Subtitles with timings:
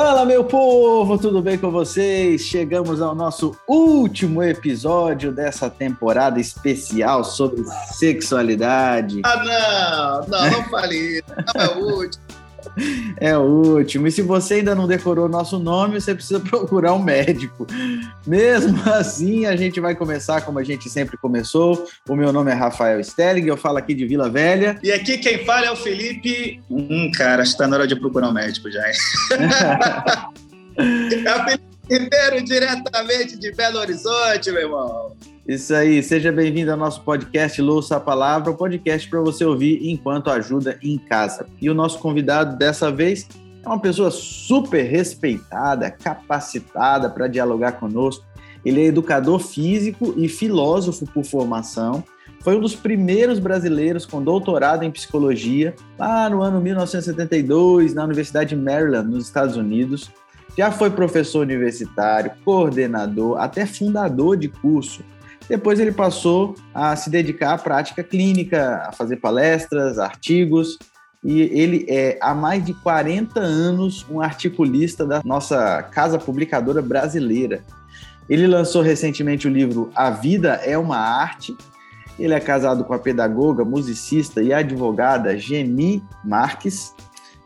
[0.00, 2.42] Fala, meu povo, tudo bem com vocês?
[2.42, 9.20] Chegamos ao nosso último episódio dessa temporada especial sobre sexualidade.
[9.24, 12.27] Ah, não, não, não fale isso, não é o último.
[13.20, 14.06] É o último.
[14.06, 17.66] E se você ainda não decorou o nosso nome, você precisa procurar um médico.
[18.26, 21.86] Mesmo assim, a gente vai começar como a gente sempre começou.
[22.08, 24.78] O meu nome é Rafael Stelling, eu falo aqui de Vila Velha.
[24.82, 26.62] E aqui quem fala é o Felipe.
[26.70, 28.86] Hum, cara, está na hora de procurar um médico já.
[28.86, 28.92] é
[30.78, 35.16] o Felipe Ribeiro, diretamente de Belo Horizonte, meu irmão.
[35.48, 39.80] Isso aí, seja bem-vindo ao nosso podcast Louça a Palavra, o podcast para você ouvir
[39.88, 41.46] enquanto ajuda em casa.
[41.58, 43.26] E o nosso convidado dessa vez
[43.64, 48.26] é uma pessoa super respeitada, capacitada para dialogar conosco.
[48.62, 52.04] Ele é educador físico e filósofo por formação.
[52.42, 58.50] Foi um dos primeiros brasileiros com doutorado em psicologia, lá no ano 1972, na Universidade
[58.50, 60.10] de Maryland, nos Estados Unidos.
[60.58, 65.02] Já foi professor universitário, coordenador, até fundador de curso
[65.48, 70.78] depois ele passou a se dedicar à prática clínica, a fazer palestras, artigos,
[71.24, 77.64] e ele é há mais de 40 anos um articulista da nossa casa publicadora brasileira.
[78.28, 81.56] Ele lançou recentemente o livro A Vida é uma Arte.
[82.18, 86.94] Ele é casado com a pedagoga, musicista e advogada Geni Marques,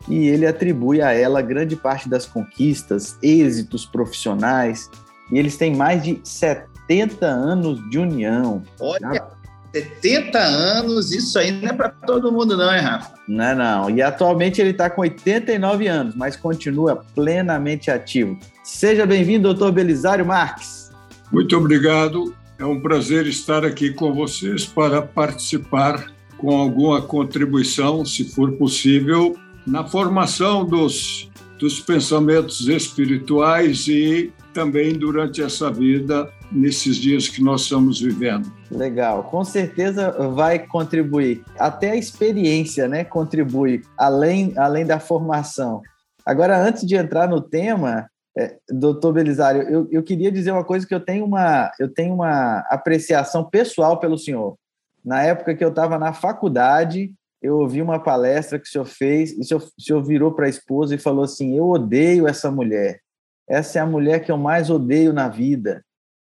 [0.09, 4.89] e ele atribui a ela grande parte das conquistas, êxitos profissionais,
[5.31, 8.61] e eles têm mais de 70 70 anos de união.
[8.79, 9.25] Olha,
[9.73, 13.13] 70 anos, isso aí não é para todo mundo, não, é, Rafa?
[13.27, 13.89] Não é, não.
[13.89, 18.37] E atualmente ele está com 89 anos, mas continua plenamente ativo.
[18.63, 20.91] Seja bem-vindo, doutor Belisário Marques.
[21.31, 22.35] Muito obrigado.
[22.59, 26.05] É um prazer estar aqui com vocês para participar
[26.37, 35.41] com alguma contribuição, se for possível, na formação dos, dos pensamentos espirituais e também durante
[35.41, 38.51] essa vida nesses dias que nós estamos vivendo.
[38.69, 41.43] Legal, com certeza vai contribuir.
[41.57, 45.81] Até a experiência, né, contribui além além da formação.
[46.25, 50.87] Agora, antes de entrar no tema, é, doutor Belisário, eu, eu queria dizer uma coisa
[50.87, 54.55] que eu tenho uma eu tenho uma apreciação pessoal pelo senhor.
[55.03, 59.31] Na época que eu estava na faculdade, eu ouvi uma palestra que o senhor fez
[59.33, 62.49] e o senhor, o senhor virou para a esposa e falou assim: Eu odeio essa
[62.49, 63.02] mulher.
[63.47, 65.83] Essa é a mulher que eu mais odeio na vida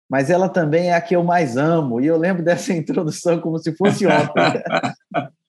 [0.09, 2.01] mas ela também é a que eu mais amo.
[2.01, 4.63] E eu lembro dessa introdução como se fosse ontem.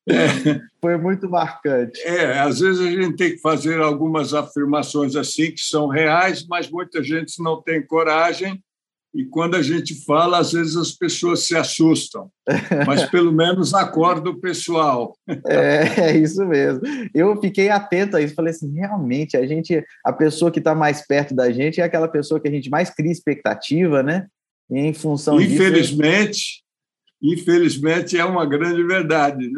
[0.09, 0.61] É.
[0.81, 1.99] Foi muito marcante.
[2.01, 6.69] É, às vezes a gente tem que fazer algumas afirmações assim que são reais, mas
[6.69, 8.63] muita gente não tem coragem.
[9.17, 12.29] E quando a gente fala, às vezes as pessoas se assustam,
[12.85, 15.17] mas pelo menos acorda o pessoal.
[15.47, 16.81] É, é isso mesmo.
[17.15, 21.03] Eu fiquei atento a isso, falei assim, realmente a gente, a pessoa que está mais
[21.07, 24.27] perto da gente é aquela pessoa que a gente mais cria expectativa, né?
[24.69, 26.67] E em função infelizmente, disso...
[27.19, 29.49] Infelizmente, é uma grande verdade.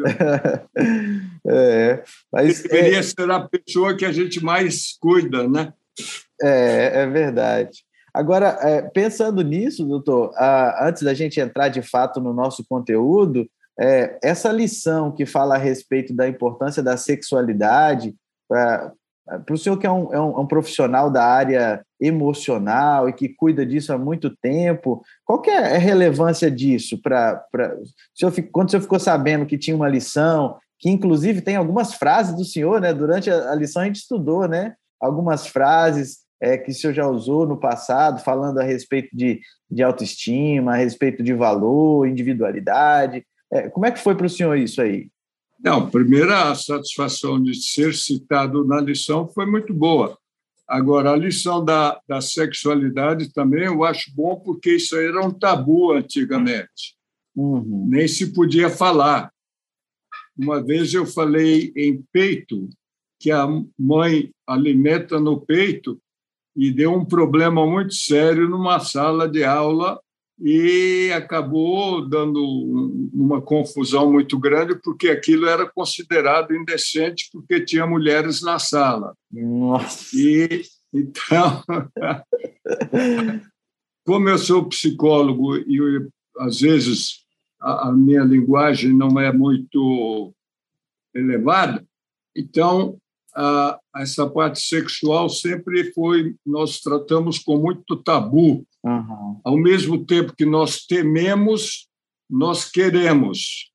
[1.46, 3.02] é, mas Deveria é...
[3.02, 5.70] ser a pessoa que a gente mais cuida, né?
[6.40, 7.84] É, é verdade.
[8.12, 10.32] Agora, é, pensando nisso, doutor,
[10.80, 13.48] antes da gente entrar de fato no nosso conteúdo,
[13.78, 18.14] é, essa lição que fala a respeito da importância da sexualidade
[18.48, 18.92] para
[19.46, 23.12] para o senhor que é um, é, um, é um, profissional da área emocional e
[23.12, 27.00] que cuida disso há muito tempo, qual que é a relevância disso?
[27.00, 31.42] Pra, pra, o senhor, quando o senhor ficou sabendo que tinha uma lição, que inclusive
[31.42, 32.92] tem algumas frases do senhor, né?
[32.92, 34.74] Durante a, a lição a gente estudou, né?
[35.00, 39.40] Algumas frases é, que o senhor já usou no passado, falando a respeito de,
[39.70, 43.26] de autoestima, a respeito de valor, individualidade.
[43.52, 45.08] É, como é que foi para o senhor isso aí?
[45.62, 50.18] Não, primeira a satisfação de ser citado na lição foi muito boa.
[50.66, 55.32] Agora, a lição da, da sexualidade também eu acho bom, porque isso aí era um
[55.32, 56.96] tabu antigamente.
[57.36, 57.86] Uhum.
[57.88, 59.30] Nem se podia falar.
[60.38, 62.70] Uma vez eu falei em peito,
[63.18, 63.46] que a
[63.78, 66.00] mãe alimenta no peito,
[66.56, 70.00] e deu um problema muito sério numa sala de aula
[70.38, 72.42] e acabou dando
[73.12, 79.14] uma confusão muito grande, porque aquilo era considerado indecente porque tinha mulheres na sala.
[79.30, 80.16] Nossa.
[80.16, 80.62] E
[80.92, 81.62] então,
[84.04, 86.08] como eu sou psicólogo e
[86.38, 87.20] às vezes
[87.60, 90.34] a, a minha linguagem não é muito
[91.14, 91.84] elevada,
[92.34, 92.98] então
[93.34, 99.40] a, essa parte sexual sempre foi nós tratamos com muito tabu Uhum.
[99.44, 101.88] Ao mesmo tempo que nós tememos,
[102.28, 103.70] nós queremos.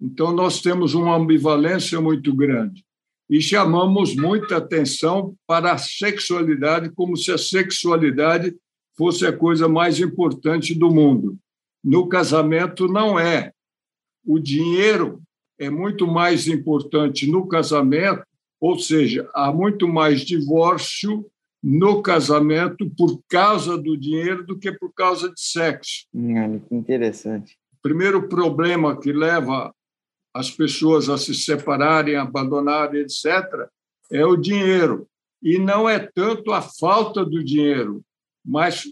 [0.00, 2.84] Então, nós temos uma ambivalência muito grande.
[3.30, 8.54] e chamamos muita atenção para a sexualidade, como se a sexualidade
[8.98, 11.38] fosse a coisa mais importante do mundo.
[11.82, 13.50] No casamento, não é.
[14.26, 15.22] O dinheiro
[15.58, 18.24] é muito mais importante no casamento,
[18.64, 21.30] ou seja, há muito mais divórcio
[21.62, 26.06] no casamento por causa do dinheiro do que por causa de sexo.
[26.14, 27.58] Hum, que interessante.
[27.74, 29.70] O primeiro problema que leva
[30.32, 33.68] as pessoas a se separarem, abandonarem, etc.,
[34.10, 35.06] é o dinheiro.
[35.42, 38.02] E não é tanto a falta do dinheiro,
[38.42, 38.84] mas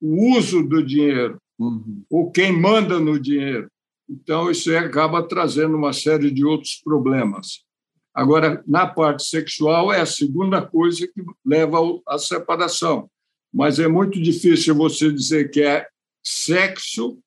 [0.00, 2.02] o uso do dinheiro, uhum.
[2.08, 3.70] ou quem manda no dinheiro.
[4.08, 7.68] Então, isso acaba trazendo uma série de outros problemas.
[8.14, 13.08] Agora, na parte sexual, é a segunda coisa que leva à separação.
[13.52, 15.86] Mas é muito difícil você dizer que é
[16.24, 17.18] sexo.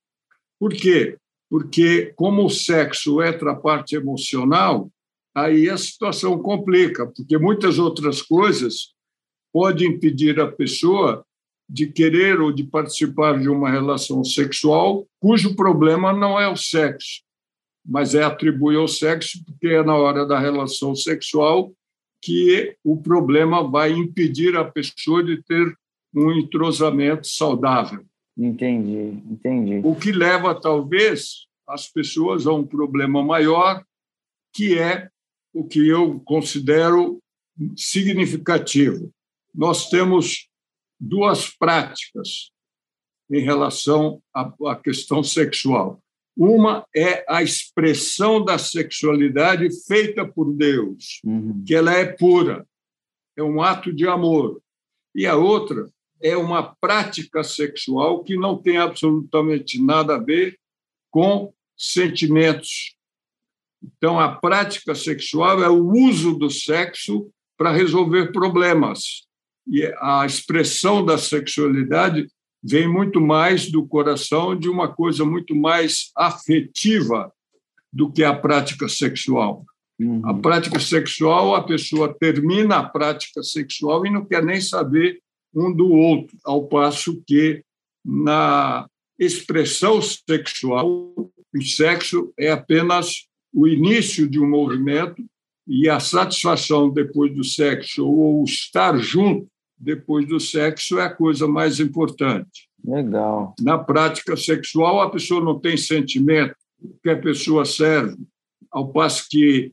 [0.59, 1.17] Por quê?
[1.49, 4.89] Porque, como o sexo entra a parte emocional,
[5.35, 8.93] aí a situação complica, porque muitas outras coisas
[9.51, 11.25] podem impedir a pessoa
[11.69, 17.21] de querer ou de participar de uma relação sexual cujo problema não é o sexo,
[17.85, 21.73] mas é atribuir ao sexo, porque é na hora da relação sexual
[22.21, 25.77] que o problema vai impedir a pessoa de ter
[26.15, 28.05] um entrosamento saudável.
[28.37, 29.81] Entendi, entendi.
[29.83, 33.83] O que leva, talvez, as pessoas a um problema maior,
[34.53, 35.09] que é
[35.53, 37.21] o que eu considero
[37.75, 39.11] significativo.
[39.53, 40.49] Nós temos
[40.99, 42.51] duas práticas
[43.29, 46.02] em relação à questão sexual.
[46.35, 51.63] Uma é a expressão da sexualidade feita por Deus, uhum.
[51.65, 52.65] que ela é pura,
[53.37, 54.61] é um ato de amor.
[55.13, 55.87] E a outra
[56.21, 60.57] é uma prática sexual que não tem absolutamente nada a ver
[61.11, 62.95] com sentimentos.
[63.83, 69.27] Então, a prática sexual é o uso do sexo para resolver problemas.
[69.67, 72.27] E a expressão da sexualidade
[72.63, 77.31] vem muito mais do coração, de uma coisa muito mais afetiva
[77.91, 79.65] do que a prática sexual.
[79.99, 80.21] Uhum.
[80.25, 85.19] A prática sexual, a pessoa termina a prática sexual e não quer nem saber
[85.53, 87.63] um do outro, ao passo que
[88.03, 88.87] na
[89.19, 91.13] expressão sexual,
[91.55, 95.23] o sexo é apenas o início de um movimento
[95.67, 101.47] e a satisfação depois do sexo ou estar junto depois do sexo é a coisa
[101.47, 102.69] mais importante.
[102.83, 103.53] Legal.
[103.59, 106.55] Na prática sexual, a pessoa não tem sentimento,
[107.01, 108.17] que a pessoa serve,
[108.71, 109.71] ao passo que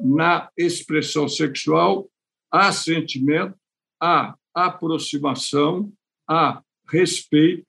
[0.00, 2.08] na expressão sexual
[2.50, 3.54] há sentimento,
[4.00, 5.92] há aproximação,
[6.28, 7.66] há respeito,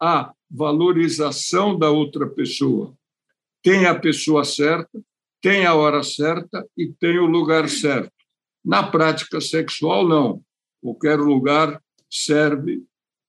[0.00, 2.94] há valorização da outra pessoa.
[3.62, 5.00] Tem a pessoa certa,
[5.40, 8.12] tem a hora certa e tem o lugar certo.
[8.64, 10.42] Na prática sexual, não
[10.80, 12.82] qualquer lugar serve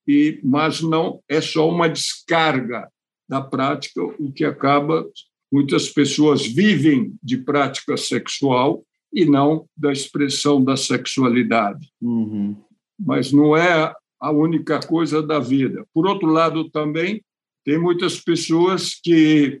[0.06, 2.88] e mas não é só uma descarga
[3.28, 5.06] da prática o que acaba
[5.50, 12.56] muitas pessoas vivem de prática sexual e não da expressão da sexualidade uhum.
[12.98, 17.22] mas não é a única coisa da vida por outro lado também
[17.64, 19.60] tem muitas pessoas que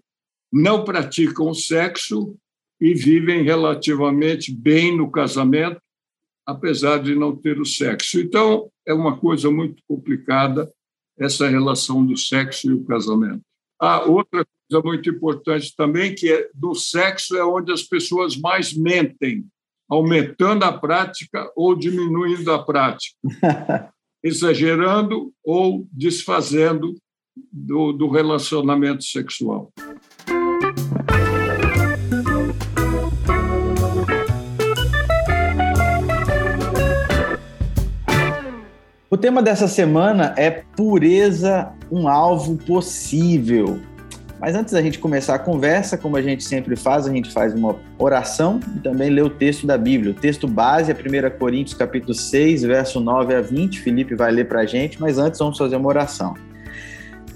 [0.52, 2.36] não praticam sexo
[2.80, 5.80] e vivem relativamente bem no casamento
[6.46, 8.20] apesar de não ter o sexo.
[8.20, 10.70] Então, é uma coisa muito complicada
[11.18, 13.42] essa relação do sexo e o casamento.
[13.80, 18.72] Ah, outra coisa muito importante também, que é do sexo é onde as pessoas mais
[18.72, 19.44] mentem,
[19.88, 23.16] aumentando a prática ou diminuindo a prática,
[24.22, 26.94] exagerando ou desfazendo
[27.52, 29.72] do, do relacionamento sexual.
[39.22, 43.78] Tema dessa semana é pureza, um alvo possível.
[44.40, 47.54] Mas antes da gente começar a conversa, como a gente sempre faz, a gente faz
[47.54, 50.10] uma oração e também lê o texto da Bíblia.
[50.10, 53.78] O texto base é 1 Coríntios capítulo 6, verso 9 a 20.
[53.78, 56.34] Felipe vai ler para a gente, mas antes vamos fazer uma oração.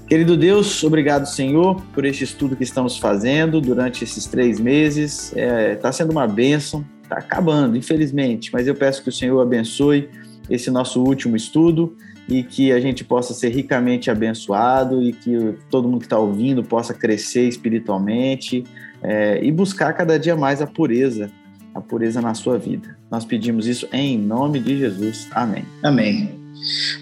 [0.09, 5.28] Querido Deus, obrigado, Senhor, por este estudo que estamos fazendo durante esses três meses.
[5.28, 9.40] Está é, tá sendo uma bênção, está acabando, infelizmente, mas eu peço que o Senhor
[9.40, 10.11] abençoe
[10.48, 11.96] esse nosso último estudo
[12.28, 16.62] e que a gente possa ser ricamente abençoado e que todo mundo que está ouvindo
[16.62, 18.64] possa crescer espiritualmente
[19.02, 21.30] é, e buscar cada dia mais a pureza,
[21.74, 22.98] a pureza na sua vida.
[23.10, 25.28] Nós pedimos isso em nome de Jesus.
[25.32, 25.64] Amém.
[25.82, 26.46] Amém.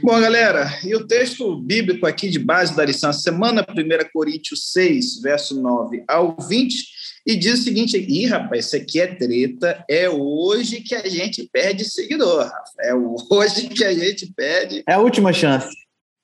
[0.02, 5.20] Bom, galera, e o texto bíblico aqui de base da lição, semana 1 Coríntios 6,
[5.22, 6.84] verso 9 ao 20,
[7.26, 11.48] e diz o seguinte: ih, rapaz, isso aqui é treta, é hoje que a gente
[11.50, 12.50] perde seguidor,
[12.80, 14.82] é hoje que a gente perde.
[14.86, 15.74] É a última chance.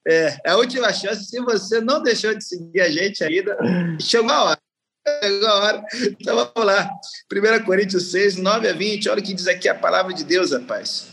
[0.07, 1.25] É, é a última chance.
[1.25, 3.57] Se você não deixou de seguir a gente ainda,
[4.01, 4.61] chegou a hora.
[5.23, 5.85] Chegou a hora.
[6.21, 6.91] Então vamos lá.
[7.33, 9.09] 1 Coríntios 6, 9 a 20.
[9.09, 11.09] Olha o que diz aqui a palavra de Deus, rapaz.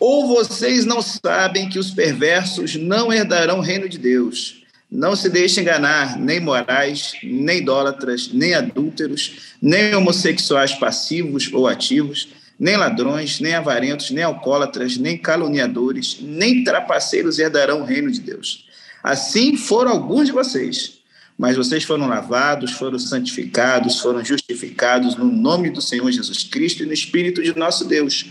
[0.00, 4.63] Ou vocês não sabem que os perversos não herdarão o reino de Deus?
[4.90, 12.28] Não se deixe enganar, nem morais, nem idólatras, nem adúlteros, nem homossexuais passivos ou ativos,
[12.58, 18.66] nem ladrões, nem avarentos, nem alcoólatras, nem caluniadores, nem trapaceiros herdarão o reino de Deus.
[19.02, 21.00] Assim foram alguns de vocês,
[21.36, 26.86] mas vocês foram lavados, foram santificados, foram justificados no nome do Senhor Jesus Cristo e
[26.86, 28.26] no Espírito de nosso Deus.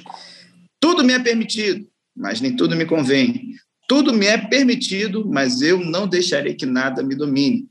[0.79, 3.55] Tudo me é permitido, mas nem tudo me convém.
[3.87, 7.67] Tudo me é permitido, mas eu não deixarei que nada me domine.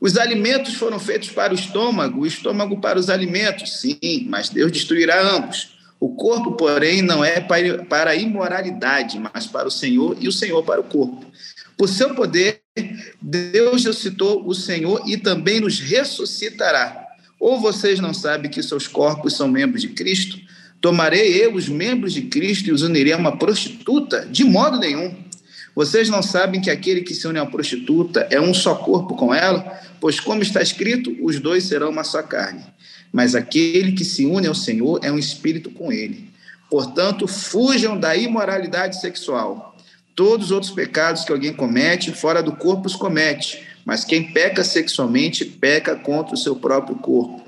[0.00, 4.72] Os alimentos foram feitos para o estômago, o estômago para os alimentos, sim, mas Deus
[4.72, 5.76] destruirá ambos.
[6.00, 10.64] O corpo, porém, não é para a imoralidade, mas para o Senhor e o Senhor
[10.64, 11.24] para o corpo.
[11.78, 12.62] Por seu poder,
[13.20, 17.06] Deus ressuscitou o Senhor e também nos ressuscitará.
[17.38, 20.36] Ou vocês não sabem que seus corpos são membros de Cristo?
[20.80, 24.26] Tomarei eu os membros de Cristo e os unirei a uma prostituta?
[24.26, 25.14] De modo nenhum.
[25.74, 29.34] Vocês não sabem que aquele que se une à prostituta é um só corpo com
[29.34, 29.80] ela?
[30.00, 32.62] Pois, como está escrito, os dois serão uma só carne.
[33.12, 36.30] Mas aquele que se une ao Senhor é um espírito com ele.
[36.70, 39.76] Portanto, fujam da imoralidade sexual.
[40.14, 43.62] Todos os outros pecados que alguém comete, fora do corpo os comete.
[43.84, 47.42] Mas quem peca sexualmente, peca contra o seu próprio corpo.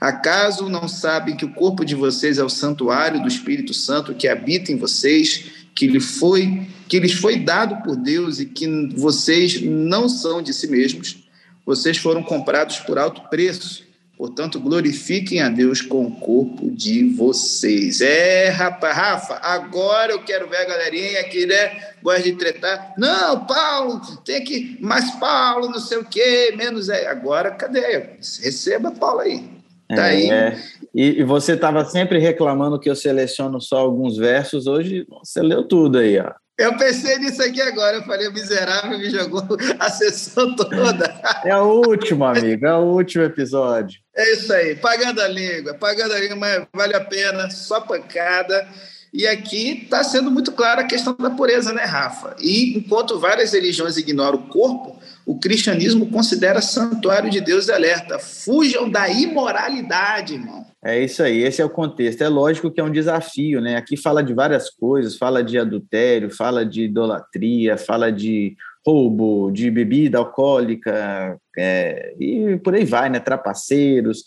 [0.00, 4.28] Acaso não sabem que o corpo de vocês é o santuário do Espírito Santo que
[4.28, 8.66] habita em vocês, que lhe foi que lhes foi dado por Deus e que
[8.96, 11.24] vocês não são de si mesmos,
[11.64, 13.84] vocês foram comprados por alto preço.
[14.16, 18.00] Portanto, glorifiquem a Deus com o corpo de vocês.
[18.00, 22.94] É, rapaz, Rafa, agora eu quero ver a galerinha que né, gosta de tretar.
[22.96, 24.78] Não, Paulo, tem que.
[24.80, 26.88] Mas Paulo, não sei o quê, menos.
[26.88, 27.08] É.
[27.08, 28.16] Agora, cadê?
[28.42, 29.44] Receba Paulo aí.
[29.88, 30.30] Tá é, aí.
[30.30, 30.62] É.
[30.96, 35.62] E, e, você estava sempre reclamando que eu seleciono só alguns versos, hoje você leu
[35.62, 36.32] tudo aí, ó.
[36.58, 39.42] Eu pensei nisso aqui agora, eu falei, o miserável me jogou
[39.78, 41.20] a sessão toda.
[41.44, 44.00] É o último, amigo, é o último episódio.
[44.16, 48.66] É isso aí, pagando a língua, pagando a língua, mas vale a pena, só pancada.
[49.12, 52.36] E aqui está sendo muito clara a questão da pureza, né, Rafa?
[52.40, 58.18] E enquanto várias religiões ignoram o corpo, o cristianismo considera santuário de Deus e alerta:
[58.18, 60.64] fujam da imoralidade, irmão.
[60.86, 62.22] É isso aí, esse é o contexto.
[62.22, 63.74] É lógico que é um desafio, né?
[63.74, 69.68] Aqui fala de várias coisas, fala de adultério, fala de idolatria, fala de roubo, de
[69.68, 73.18] bebida alcoólica, é, e por aí vai, né?
[73.18, 74.22] Trapaceiros.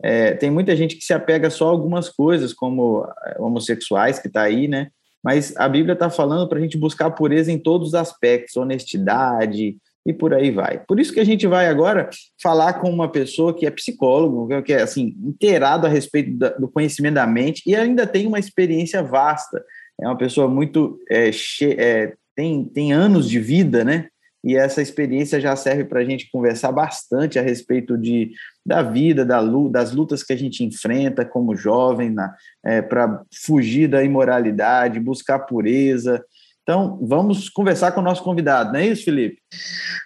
[0.00, 4.28] É, tem muita gente que se apega só a algumas coisas, como é, homossexuais, que
[4.28, 4.90] está aí, né?
[5.20, 9.78] Mas a Bíblia está falando para a gente buscar pureza em todos os aspectos, honestidade,
[10.06, 10.78] e por aí vai.
[10.86, 12.10] Por isso que a gente vai agora
[12.42, 17.14] falar com uma pessoa que é psicólogo, que é assim, inteirado a respeito do conhecimento
[17.14, 19.64] da mente e ainda tem uma experiência vasta.
[20.00, 24.08] É uma pessoa muito é, che é, tem, tem anos de vida, né?
[24.44, 28.32] E essa experiência já serve para a gente conversar bastante a respeito de,
[28.64, 32.14] da vida, da, das lutas que a gente enfrenta como jovem,
[32.62, 36.22] é, para fugir da imoralidade, buscar pureza,
[36.64, 39.36] então, vamos conversar com o nosso convidado, não é isso, Felipe?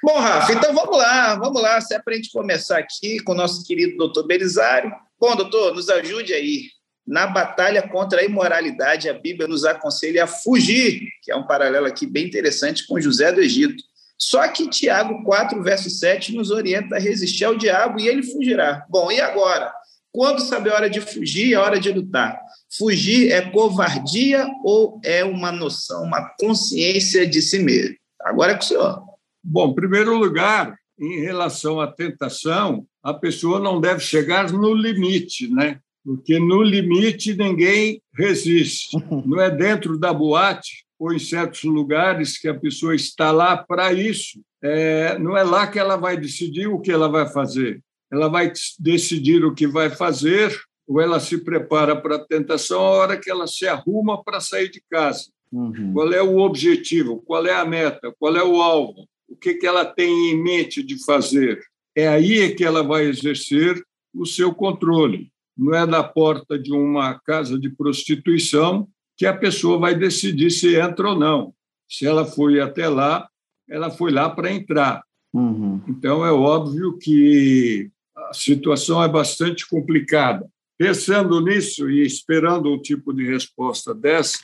[0.02, 1.80] Bom, Rafa, então vamos lá, vamos lá.
[1.80, 4.92] Se é para a gente começar aqui com o nosso querido doutor Belisário.
[5.20, 6.64] Bom, doutor, nos ajude aí.
[7.06, 11.86] Na batalha contra a imoralidade, a Bíblia nos aconselha a fugir, que é um paralelo
[11.86, 13.80] aqui bem interessante com José do Egito.
[14.18, 18.84] Só que Tiago 4, verso 7, nos orienta a resistir ao diabo e ele fugirá.
[18.90, 19.72] Bom, e agora?
[20.10, 22.36] Quando saber a hora de fugir, é hora de lutar.
[22.70, 27.96] Fugir é covardia ou é uma noção, uma consciência de si mesmo?
[28.20, 29.02] Agora é com o senhor.
[29.42, 35.48] Bom, em primeiro lugar, em relação à tentação, a pessoa não deve chegar no limite,
[35.48, 35.80] né?
[36.04, 38.96] Porque no limite ninguém resiste.
[39.26, 43.92] Não é dentro da boate ou em certos lugares que a pessoa está lá para
[43.92, 44.40] isso.
[44.60, 47.80] É, não é lá que ela vai decidir o que ela vai fazer.
[48.10, 50.58] Ela vai decidir o que vai fazer
[50.88, 54.70] ou ela se prepara para a tentação a hora que ela se arruma para sair
[54.70, 55.26] de casa.
[55.52, 55.92] Uhum.
[55.92, 57.22] Qual é o objetivo?
[57.26, 58.14] Qual é a meta?
[58.18, 59.06] Qual é o alvo?
[59.28, 61.62] O que, que ela tem em mente de fazer?
[61.94, 63.82] É aí que ela vai exercer
[64.14, 65.30] o seu controle.
[65.56, 70.76] Não é na porta de uma casa de prostituição que a pessoa vai decidir se
[70.76, 71.52] entra ou não.
[71.88, 73.28] Se ela foi até lá,
[73.68, 75.02] ela foi lá para entrar.
[75.34, 75.82] Uhum.
[75.86, 80.48] Então, é óbvio que a situação é bastante complicada.
[80.78, 84.38] Pensando nisso e esperando um tipo de resposta dessa,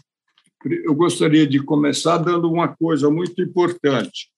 [0.64, 4.30] eu gostaria de começar dando uma coisa muito importante.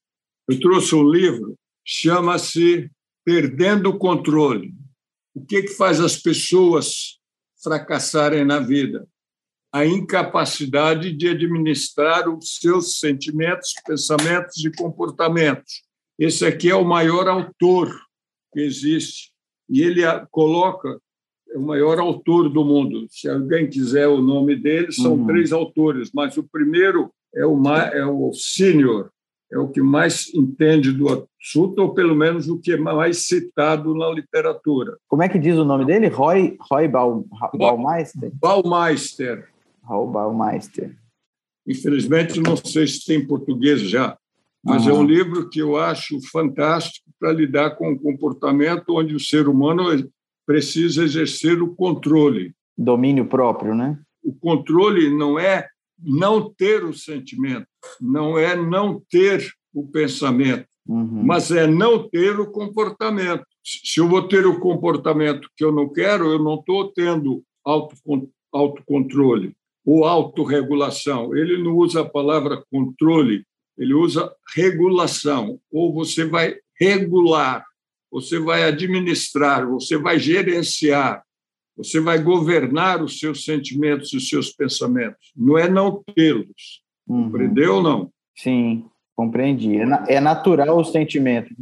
[0.47, 2.91] Eu trouxe um livro, chama-se
[3.25, 4.75] Perdendo o Controle.
[5.33, 7.17] O que, que faz as pessoas
[7.63, 9.07] fracassarem na vida?
[9.73, 15.81] A incapacidade de administrar os seus sentimentos, pensamentos e comportamentos.
[16.19, 17.91] Esse aqui é o maior autor
[18.53, 19.31] que existe.
[19.69, 21.01] E ele coloca
[21.55, 23.07] o maior autor do mundo.
[23.09, 25.27] Se alguém quiser o nome dele, são uhum.
[25.27, 29.09] três autores, mas o primeiro é o, é o sênior,
[29.51, 33.93] é o que mais entende do assunto, ou pelo menos o que é mais citado
[33.95, 34.97] na literatura.
[35.07, 36.07] Como é que diz o nome dele?
[36.07, 37.25] Roy, Roy Baum,
[37.55, 38.31] Baumeister?
[38.33, 39.47] Baumeister.
[39.83, 40.95] Roy Baumeister.
[41.65, 44.17] Infelizmente, não sei se tem português já,
[44.63, 44.89] mas uhum.
[44.89, 49.47] é um livro que eu acho fantástico para lidar com o comportamento onde o ser
[49.47, 49.89] humano
[50.47, 52.55] precisa exercer o controle.
[52.77, 53.99] Domínio próprio, né?
[54.23, 55.67] O controle não é
[55.99, 57.67] não ter o sentimento,
[57.99, 61.23] não é não ter o pensamento, uhum.
[61.23, 63.43] mas é não ter o comportamento.
[63.63, 67.43] Se eu vou ter o comportamento que eu não quero, eu não estou tendo
[68.53, 69.53] autocontrole
[69.85, 71.35] ou autorregulação.
[71.35, 73.43] Ele não usa a palavra controle,
[73.77, 77.65] ele usa regulação, ou você vai regular
[78.17, 81.23] você vai administrar, você vai gerenciar,
[81.75, 85.31] você vai governar os seus sentimentos e os seus pensamentos.
[85.35, 86.81] Não é não tê-los.
[87.07, 87.25] Uhum.
[87.25, 88.11] Compreendeu ou não?
[88.35, 89.77] Sim, compreendi.
[89.77, 91.53] É, é natural o sentimento.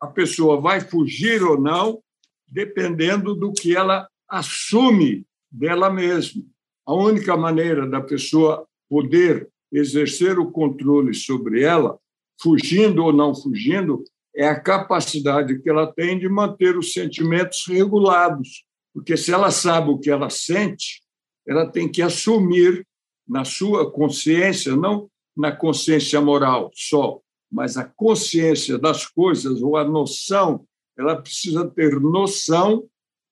[0.00, 1.98] A pessoa vai fugir ou não,
[2.46, 6.44] dependendo do que ela assume dela mesma.
[6.86, 11.98] A única maneira da pessoa poder exercer o controle sobre ela,
[12.40, 14.04] fugindo ou não fugindo,
[14.36, 18.64] é a capacidade que ela tem de manter os sentimentos regulados.
[18.92, 21.02] Porque se ela sabe o que ela sente,
[21.46, 22.86] ela tem que assumir
[23.26, 27.20] na sua consciência, não na consciência moral só,
[27.50, 30.66] mas a consciência das coisas ou a noção,
[30.96, 32.84] ela precisa ter noção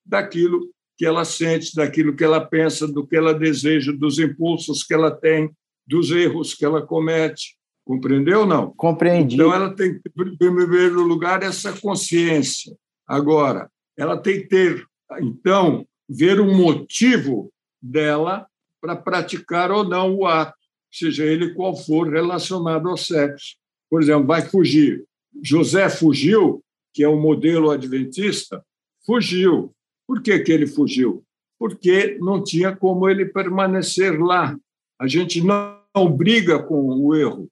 [0.04, 4.94] daquilo que ela sente, daquilo que ela pensa, do que ela deseja, dos impulsos que
[4.94, 5.50] ela tem,
[5.86, 7.56] dos erros que ela comete.
[7.84, 8.72] Compreendeu ou não?
[8.72, 9.34] Compreendi.
[9.34, 12.76] Então, ela tem que, em primeiro lugar, essa consciência.
[13.06, 14.86] Agora, ela tem que ter,
[15.20, 18.46] então, ver o motivo dela
[18.80, 20.56] para praticar ou não o ato,
[20.90, 23.56] seja ele qual for relacionado ao sexo.
[23.90, 25.04] Por exemplo, vai fugir.
[25.42, 28.64] José fugiu, que é o modelo adventista,
[29.04, 29.74] fugiu.
[30.06, 31.22] Por que, que ele fugiu?
[31.58, 34.56] Porque não tinha como ele permanecer lá.
[34.98, 37.48] A gente não, não briga com o erro,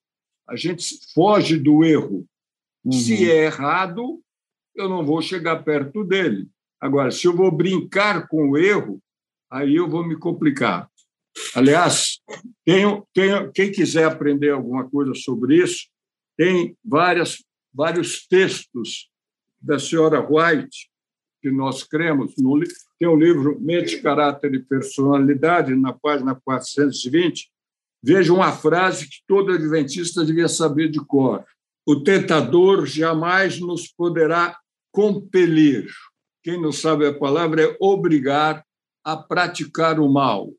[0.51, 2.27] a gente foge do erro.
[2.83, 2.91] Uhum.
[2.91, 4.21] Se é errado,
[4.75, 6.49] eu não vou chegar perto dele.
[6.79, 9.01] Agora, se eu vou brincar com o erro,
[9.49, 10.89] aí eu vou me complicar.
[11.55, 12.19] Aliás,
[12.65, 15.87] tenho, tenho, quem quiser aprender alguma coisa sobre isso,
[16.37, 17.41] tem várias,
[17.73, 19.09] vários textos
[19.61, 20.89] da senhora White
[21.41, 22.33] que nós cremos.
[22.37, 22.59] No,
[22.99, 27.49] tem o um livro Mente, Caráter e Personalidade, na página 420,
[28.03, 31.45] Veja uma frase que todo adventista devia saber de cor:
[31.85, 34.57] O tentador jamais nos poderá
[34.91, 35.87] compelir.
[36.43, 38.63] Quem não sabe a palavra é obrigar
[39.03, 40.51] a praticar o mal.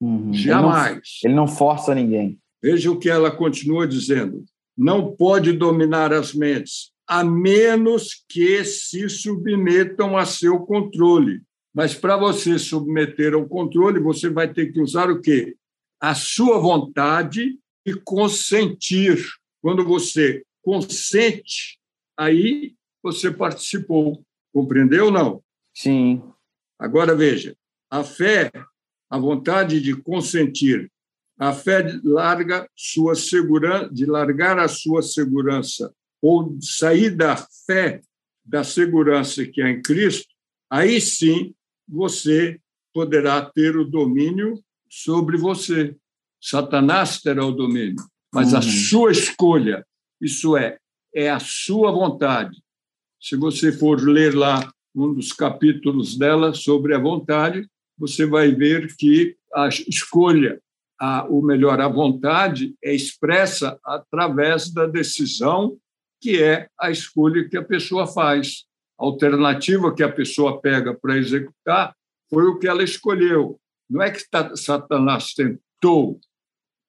[0.00, 0.32] Uhum.
[0.32, 1.20] Jamais.
[1.22, 2.38] Ele não, ele não força ninguém.
[2.62, 4.44] Veja o que ela continua dizendo:
[4.76, 11.40] não pode dominar as mentes, a menos que se submetam a seu controle.
[11.74, 15.56] Mas para você submeter ao controle, você vai ter que usar o quê?
[16.02, 19.24] A sua vontade e consentir.
[19.60, 21.78] Quando você consente,
[22.18, 24.24] aí você participou.
[24.52, 25.44] Compreendeu ou não?
[25.72, 26.20] Sim.
[26.76, 27.56] Agora veja,
[27.88, 28.50] a fé,
[29.08, 30.90] a vontade de consentir,
[31.38, 38.00] a fé larga sua segurança, de largar a sua segurança ou sair da fé
[38.44, 40.34] da segurança que é em Cristo,
[40.68, 41.54] aí sim
[41.88, 42.60] você
[42.92, 44.60] poderá ter o domínio
[44.92, 45.96] sobre você.
[46.38, 47.96] Satanás terá o domínio,
[48.32, 48.58] mas uhum.
[48.58, 49.86] a sua escolha,
[50.20, 50.76] isso é,
[51.14, 52.62] é a sua vontade.
[53.18, 58.94] Se você for ler lá um dos capítulos dela sobre a vontade, você vai ver
[58.96, 60.60] que a escolha,
[61.00, 65.78] a, ou melhor, a vontade é expressa através da decisão
[66.20, 68.64] que é a escolha que a pessoa faz.
[68.98, 71.96] A alternativa que a pessoa pega para executar
[72.28, 73.58] foi o que ela escolheu.
[73.92, 74.22] Não é que
[74.56, 76.18] Satanás tentou,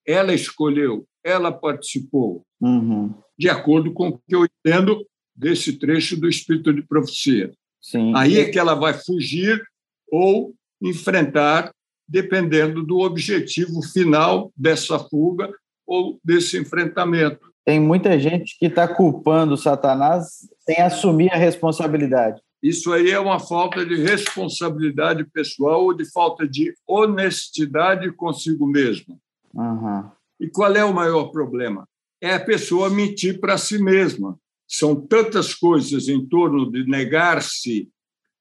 [0.08, 3.14] ela escolheu, ela participou, uhum.
[3.38, 7.52] de acordo com o que eu entendo desse trecho do Espírito de Profecia.
[7.82, 8.14] Sim.
[8.16, 9.62] Aí é que ela vai fugir
[10.10, 11.74] ou enfrentar,
[12.08, 15.54] dependendo do objetivo final dessa fuga
[15.86, 17.52] ou desse enfrentamento.
[17.66, 22.42] Tem muita gente que está culpando Satanás sem assumir a responsabilidade.
[22.64, 29.20] Isso aí é uma falta de responsabilidade pessoal ou de falta de honestidade consigo mesmo.
[29.54, 30.10] Uhum.
[30.40, 31.86] E qual é o maior problema?
[32.22, 34.40] É a pessoa mentir para si mesma.
[34.66, 37.90] São tantas coisas em torno de negar-se,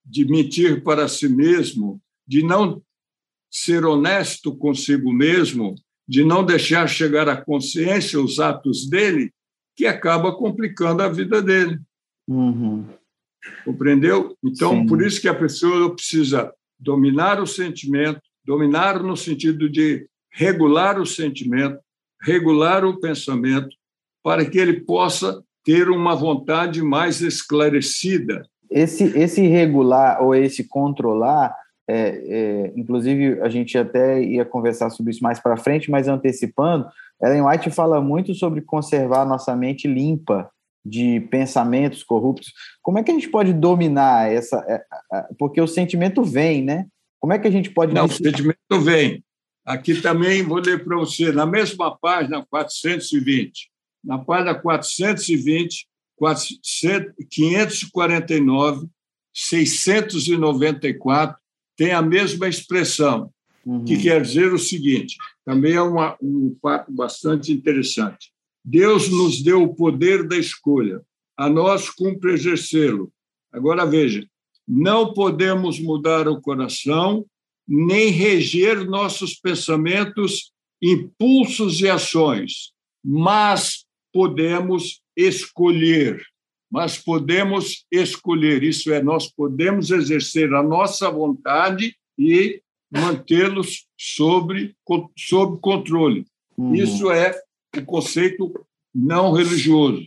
[0.06, 2.80] de mentir para si mesmo, de não
[3.50, 5.74] ser honesto consigo mesmo,
[6.06, 9.32] de não deixar chegar à consciência os atos dele,
[9.74, 11.80] que acaba complicando a vida dele.
[12.28, 12.86] Uhum.
[13.64, 14.36] Compreendeu?
[14.42, 14.86] Então, Sim.
[14.86, 21.06] por isso que a pessoa precisa dominar o sentimento, dominar no sentido de regular o
[21.06, 21.78] sentimento,
[22.20, 23.74] regular o pensamento,
[24.22, 28.46] para que ele possa ter uma vontade mais esclarecida.
[28.70, 31.54] Esse, esse regular ou esse controlar,
[31.88, 36.86] é, é, inclusive a gente até ia conversar sobre isso mais para frente, mas antecipando,
[37.22, 40.50] Ellen White fala muito sobre conservar nossa mente limpa
[40.84, 42.52] de pensamentos corruptos.
[42.82, 44.56] Como é que a gente pode dominar essa?
[44.68, 44.82] É,
[45.38, 46.86] porque o sentimento vem, né?
[47.20, 47.94] Como é que a gente pode.
[47.94, 49.22] Não, o sentimento vem.
[49.64, 53.70] Aqui também vou ler para você, na mesma página 420.
[54.04, 55.86] Na página 420,
[57.30, 58.88] 549,
[59.32, 61.36] 694,
[61.76, 63.30] tem a mesma expressão,
[63.64, 63.84] uhum.
[63.84, 68.32] que quer dizer o seguinte: também é uma, um fato bastante interessante.
[68.64, 71.00] Deus nos deu o poder da escolha,
[71.36, 73.12] a nós cumpre exercê-lo.
[73.52, 74.26] Agora veja,
[74.66, 77.26] não podemos mudar o coração,
[77.66, 82.72] nem reger nossos pensamentos, impulsos e ações,
[83.04, 86.22] mas podemos escolher.
[86.70, 94.74] Mas podemos escolher, isso é, nós podemos exercer a nossa vontade e mantê-los sob
[95.60, 96.26] controle.
[96.56, 96.74] Uhum.
[96.74, 97.34] Isso é
[97.80, 98.52] o conceito
[98.94, 100.06] não religioso,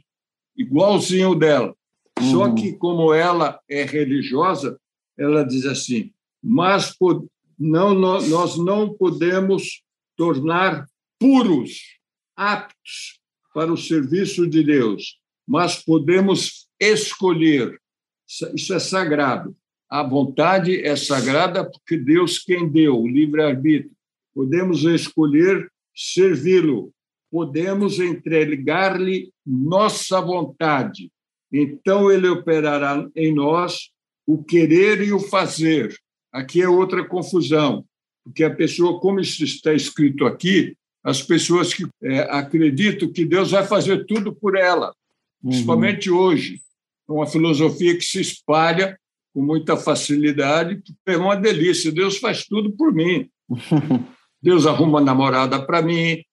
[0.56, 1.75] igualzinho dela.
[2.19, 2.32] Uhum.
[2.32, 4.80] Só que, como ela é religiosa,
[5.17, 6.95] ela diz assim: mas
[7.58, 9.82] não, nós não podemos
[10.15, 10.86] tornar
[11.19, 11.97] puros,
[12.36, 13.19] aptos
[13.54, 17.80] para o serviço de Deus, mas podemos escolher.
[18.54, 19.56] Isso é sagrado.
[19.89, 23.91] A vontade é sagrada porque Deus quem deu o livre-arbítrio.
[24.34, 26.93] Podemos escolher servi-lo,
[27.35, 31.11] podemos entregar-lhe nossa vontade.
[31.51, 33.89] Então ele operará em nós
[34.25, 35.93] o querer e o fazer.
[36.31, 37.83] Aqui é outra confusão,
[38.23, 43.67] porque a pessoa, como está escrito aqui, as pessoas que é, acreditam que Deus vai
[43.67, 44.93] fazer tudo por ela,
[45.43, 45.49] uhum.
[45.49, 46.61] principalmente hoje.
[47.05, 48.97] É uma filosofia que se espalha
[49.33, 51.91] com muita facilidade, é uma delícia.
[51.91, 53.29] Deus faz tudo por mim.
[54.41, 56.23] Deus arruma namorada para mim,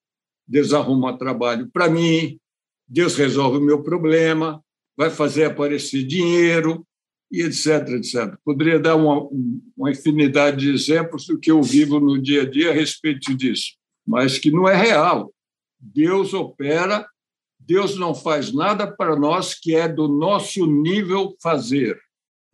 [0.46, 2.38] Deus arruma trabalho para mim,
[2.87, 4.62] Deus resolve o meu problema,
[4.96, 6.87] vai fazer aparecer dinheiro,
[7.33, 8.37] e etc, etc.
[8.44, 9.26] Poderia dar uma,
[9.74, 13.72] uma infinidade de exemplos do que eu vivo no dia a dia a respeito disso,
[14.07, 15.33] mas que não é real.
[15.81, 17.09] Deus opera,
[17.59, 21.98] Deus não faz nada para nós que é do nosso nível fazer.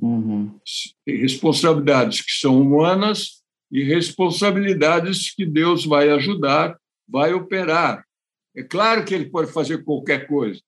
[0.01, 0.57] Uhum.
[1.05, 8.05] Responsabilidades que são humanas e responsabilidades que Deus vai ajudar vai operar.
[8.57, 10.61] É claro que ele pode fazer qualquer coisa,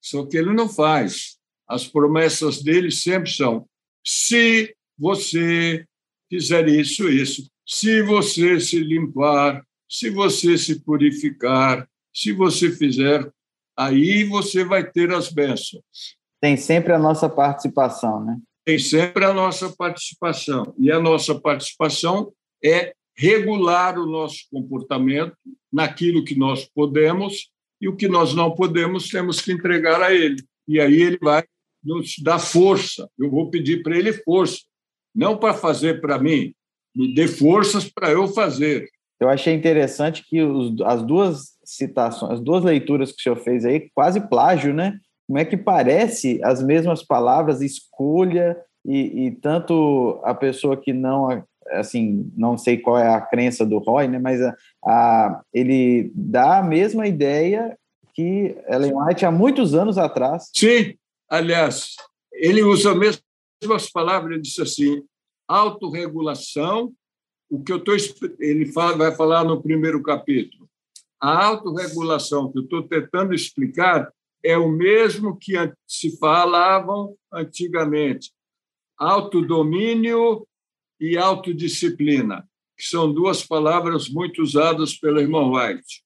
[0.00, 1.36] só que ele não faz.
[1.68, 3.68] As promessas dele sempre são:
[4.04, 5.86] se você
[6.28, 13.30] fizer isso, isso, se você se limpar, se você se purificar, se você fizer,
[13.76, 15.82] aí você vai ter as bênçãos.
[16.40, 18.38] Tem sempre a nossa participação, né?
[18.64, 20.74] Tem sempre a nossa participação.
[20.78, 25.36] E a nossa participação é regular o nosso comportamento
[25.72, 27.50] naquilo que nós podemos
[27.80, 30.42] e o que nós não podemos temos que entregar a ele.
[30.66, 31.44] E aí ele vai
[31.82, 33.08] nos dar força.
[33.18, 34.60] Eu vou pedir para ele força,
[35.14, 36.54] não para fazer para mim,
[36.94, 38.88] me dê forças para eu fazer.
[39.20, 43.64] Eu achei interessante que os, as duas citações, as duas leituras que o senhor fez
[43.64, 44.98] aí, quase plágio, né?
[45.26, 51.44] Como é que parece as mesmas palavras, escolha e, e tanto a pessoa que não
[51.70, 56.58] assim, não sei qual é a crença do Roy, né, mas a, a, ele dá
[56.58, 57.76] a mesma ideia
[58.14, 60.50] que Ellen White há muitos anos atrás.
[60.54, 60.94] Sim,
[61.28, 61.96] aliás,
[62.32, 63.22] ele usa as
[63.62, 65.02] mesmas palavras, ele disse assim,
[65.48, 66.92] autorregulação,
[67.50, 67.94] o que eu estou
[68.38, 70.68] ele fala, vai falar no primeiro capítulo.
[71.20, 75.54] A autorregulação que eu estou tentando explicar é o mesmo que
[75.86, 78.30] se falavam antigamente.
[78.98, 80.46] autodomínio
[81.00, 86.02] e autodisciplina, que são duas palavras muito usadas pelo irmão White.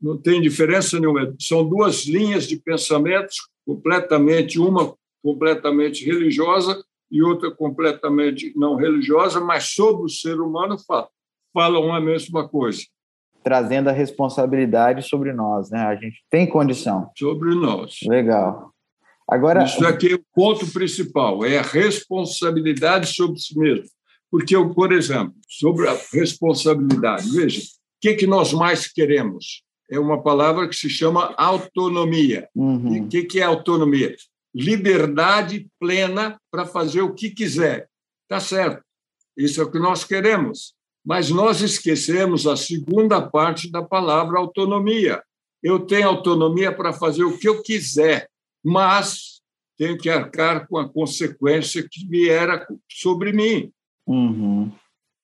[0.00, 7.50] Não tem diferença nenhuma, são duas linhas de pensamentos completamente, uma completamente religiosa e outra
[7.50, 10.76] completamente não religiosa, mas sobre o ser humano
[11.52, 12.82] falam a mesma coisa.
[13.42, 15.80] Trazendo a responsabilidade sobre nós, né?
[15.80, 17.10] A gente tem condição.
[17.16, 17.98] Sobre nós.
[18.04, 18.72] Legal.
[19.28, 23.86] Agora, Isso aqui é o ponto principal, é a responsabilidade sobre si mesmo.
[24.36, 27.64] Porque, eu, por exemplo, sobre a responsabilidade, veja, o
[28.00, 29.62] que, que nós mais queremos?
[29.90, 32.48] É uma palavra que se chama autonomia.
[32.54, 32.96] Uhum.
[32.96, 34.14] E o que, que é autonomia?
[34.54, 37.88] Liberdade plena para fazer o que quiser.
[38.28, 38.82] Tá certo.
[39.36, 40.74] Isso é o que nós queremos.
[41.04, 45.22] Mas nós esquecemos a segunda parte da palavra autonomia.
[45.62, 48.28] Eu tenho autonomia para fazer o que eu quiser
[48.68, 49.40] mas
[49.78, 53.72] tenho que arcar com a consequência que vier sobre mim.
[54.06, 54.72] Uhum.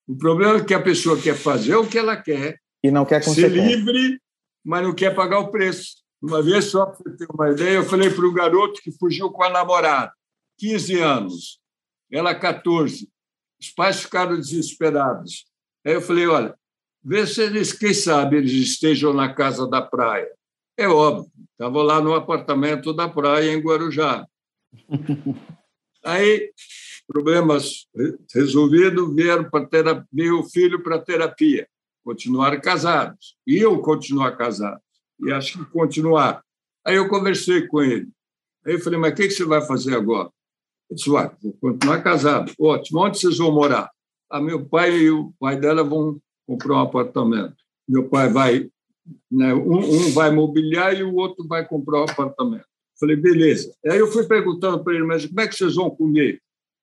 [0.09, 3.23] O problema é que a pessoa quer fazer o que ela quer, e não quer
[3.23, 4.21] ser livre,
[4.65, 6.03] mas não quer pagar o preço.
[6.21, 9.31] Uma vez, só para você ter uma ideia, eu falei para um garoto que fugiu
[9.31, 10.13] com a namorada,
[10.59, 11.61] 15 anos,
[12.11, 13.09] ela 14.
[13.61, 15.47] Os pais ficaram desesperados.
[15.85, 16.55] Aí eu falei: olha,
[17.03, 20.31] vê se eles, quem sabe, eles estejam na casa da praia.
[20.77, 24.27] É óbvio, estava lá no apartamento da praia, em Guarujá.
[26.05, 26.51] Aí,
[27.07, 27.87] problemas
[28.35, 31.67] resolvidos, vieram para terapia, o filho para terapia,
[32.05, 34.83] continuaram casados, iam continuar casados,
[35.21, 36.43] e acho que continuar.
[36.85, 38.09] Aí eu conversei com ele.
[38.65, 40.31] Aí eu falei, mas o que você vai fazer agora?
[40.91, 42.53] Ele disse, vou continuar casado.
[42.59, 43.91] Ótimo, onde vocês vão morar?
[44.31, 47.57] Ah, meu pai e o pai dela vão comprar um apartamento.
[47.89, 48.71] Meu pai vai
[49.31, 49.55] né?
[49.55, 52.67] Um, um, vai mobiliar e o outro vai comprar um apartamento.
[52.99, 53.73] Falei, beleza.
[53.87, 56.41] Aí eu fui perguntando para ele, mas como é que vocês vão comer?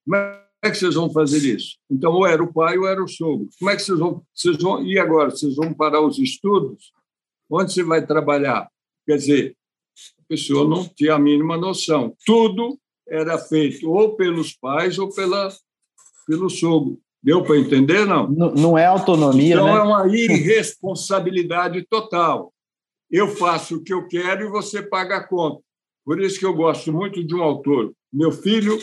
[0.10, 0.15] Como
[0.63, 1.78] é que vocês vão fazer isso?
[1.89, 3.48] Então, ou era o pai ou era o sogro.
[3.60, 4.84] Como é que vocês vão, vocês vão...
[4.84, 5.30] E agora?
[5.30, 6.91] Vocês vão parar os estudos?
[7.48, 8.67] Onde você vai trabalhar?
[9.06, 9.56] Quer dizer,
[10.19, 12.15] a pessoa não tinha a mínima noção.
[12.26, 15.50] Tudo era feito ou pelos pais ou pela,
[16.26, 17.00] pelo sogro.
[17.22, 18.28] Deu para entender, não?
[18.30, 18.54] não?
[18.54, 19.74] Não é autonomia, então, né?
[19.74, 22.52] é uma irresponsabilidade total.
[23.12, 25.62] Eu faço o que eu quero e você paga a conta.
[26.04, 27.93] Por isso que eu gosto muito de um autor.
[28.12, 28.80] Meu filho,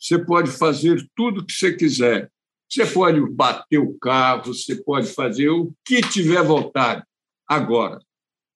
[0.00, 2.30] você pode fazer tudo o que você quiser.
[2.68, 7.02] Você pode bater o carro, você pode fazer o que tiver vontade.
[7.46, 8.00] Agora,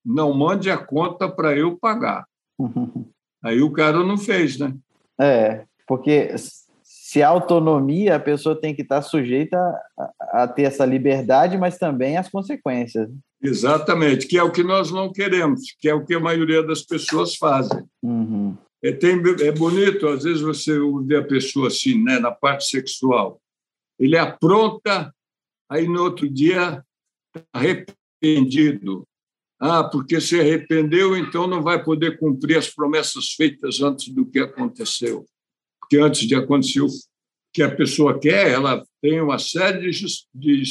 [0.03, 2.25] não mande a conta para eu pagar.
[3.43, 4.73] Aí o cara não fez, né?
[5.19, 6.33] É, porque
[6.81, 9.57] se a autonomia, a pessoa tem que estar sujeita
[9.97, 13.07] a, a, ter essa liberdade, mas também as consequências.
[13.41, 16.81] Exatamente, que é o que nós não queremos, que é o que a maioria das
[16.81, 17.83] pessoas fazem.
[18.01, 18.57] Uhum.
[18.85, 23.41] É, tem, é bonito, às vezes você vê a pessoa assim, né, na parte sexual.
[23.99, 25.13] Ele apronta,
[25.69, 26.83] aí no outro dia
[27.51, 29.07] arrependido.
[29.59, 34.39] Ah, porque se arrependeu, então não vai poder cumprir as promessas feitas antes do que
[34.39, 35.25] aconteceu
[35.85, 36.87] porque antes de acontecer o
[37.53, 40.63] que a pessoa quer, ela tem uma série de, de,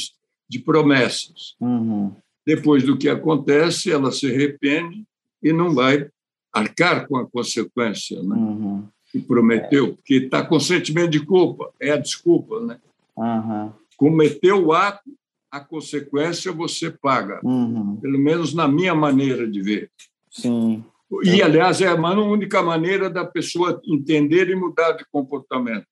[0.47, 1.55] de promessas.
[1.59, 2.13] Uhum.
[2.45, 5.03] Depois do que acontece, ela se arrepende
[5.41, 6.09] e não vai
[6.55, 8.35] arcar com a consequência né?
[8.35, 8.87] Uhum.
[9.11, 12.61] que prometeu, porque está com sentimento de culpa, é a desculpa.
[12.61, 12.77] Né?
[13.17, 13.71] Uhum.
[13.97, 15.11] Cometeu o ato,
[15.51, 17.97] a consequência você paga, uhum.
[17.97, 19.91] pelo menos na minha maneira de ver.
[20.31, 20.83] Sim.
[21.23, 25.85] E, aliás, é a única maneira da pessoa entender e mudar de comportamento.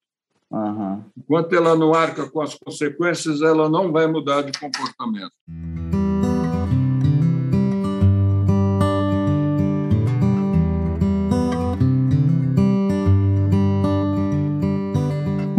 [1.18, 5.32] Enquanto ela não arca com as consequências, ela não vai mudar de comportamento.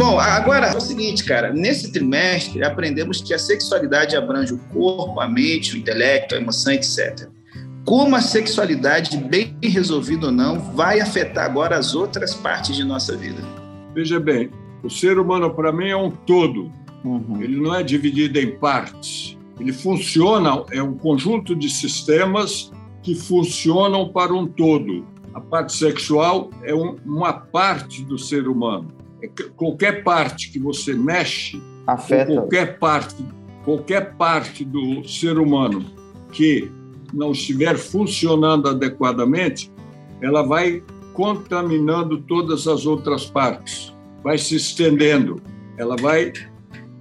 [0.05, 1.51] Bom, agora é o seguinte, cara.
[1.51, 6.73] Nesse trimestre, aprendemos que a sexualidade abrange o corpo, a mente, o intelecto, a emoção,
[6.73, 7.29] etc
[7.85, 13.15] como a sexualidade, bem resolvida ou não, vai afetar agora as outras partes de nossa
[13.15, 13.43] vida.
[13.95, 14.51] Veja bem,
[14.83, 16.73] o ser humano, para mim, é um todo.
[17.05, 17.43] Uhum.
[17.43, 19.37] Ele não é dividido em partes.
[19.61, 25.07] Ele funciona, é um conjunto de sistemas que funcionam para um todo.
[25.35, 29.04] A parte sexual é um, uma parte do ser humano.
[29.57, 33.25] Qualquer parte que você mexe, afeta qualquer parte,
[33.65, 35.85] qualquer parte do ser humano
[36.33, 36.71] que
[37.13, 39.71] não estiver funcionando adequadamente,
[40.21, 40.83] ela vai
[41.13, 45.41] contaminando todas as outras partes, vai se estendendo,
[45.79, 46.33] ela vai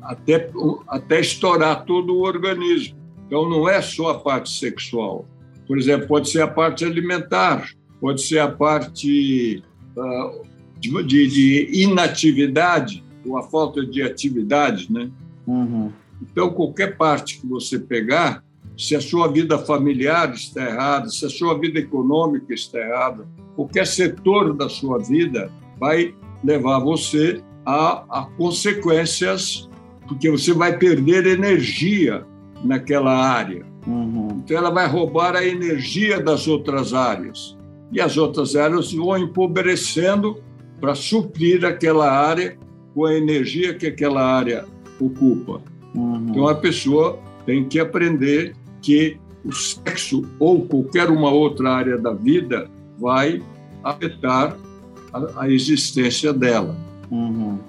[0.04, 0.50] até,
[0.88, 2.98] até estourar todo o organismo.
[3.26, 5.26] Então, não é só a parte sexual.
[5.68, 7.68] Por exemplo, pode ser a parte alimentar,
[8.00, 9.64] pode ser a parte
[9.98, 10.46] uh,
[10.84, 15.10] de, de, de inatividade ou a falta de atividade, né?
[15.48, 15.92] Uhum.
[16.22, 18.44] Então, qualquer parte que você pegar,
[18.78, 23.88] se a sua vida familiar está errada, se a sua vida econômica está errada, qualquer
[23.88, 29.70] setor da sua vida vai levar você a, a consequências,
[30.08, 32.26] porque você vai perder energia
[32.64, 33.66] naquela área.
[33.88, 34.42] Uhum.
[34.44, 37.58] Então, ela vai roubar a energia das outras áreas.
[37.92, 40.42] E as outras áreas vão empobrecendo
[40.84, 42.58] para suprir aquela área
[42.94, 44.66] com a energia que aquela área
[45.00, 45.62] ocupa.
[45.96, 46.26] Uhum.
[46.28, 52.12] Então, a pessoa tem que aprender que o sexo ou qualquer uma outra área da
[52.12, 52.70] vida
[53.00, 53.42] vai
[53.82, 54.58] afetar
[55.14, 56.76] a, a existência dela.
[57.10, 57.60] Uhum.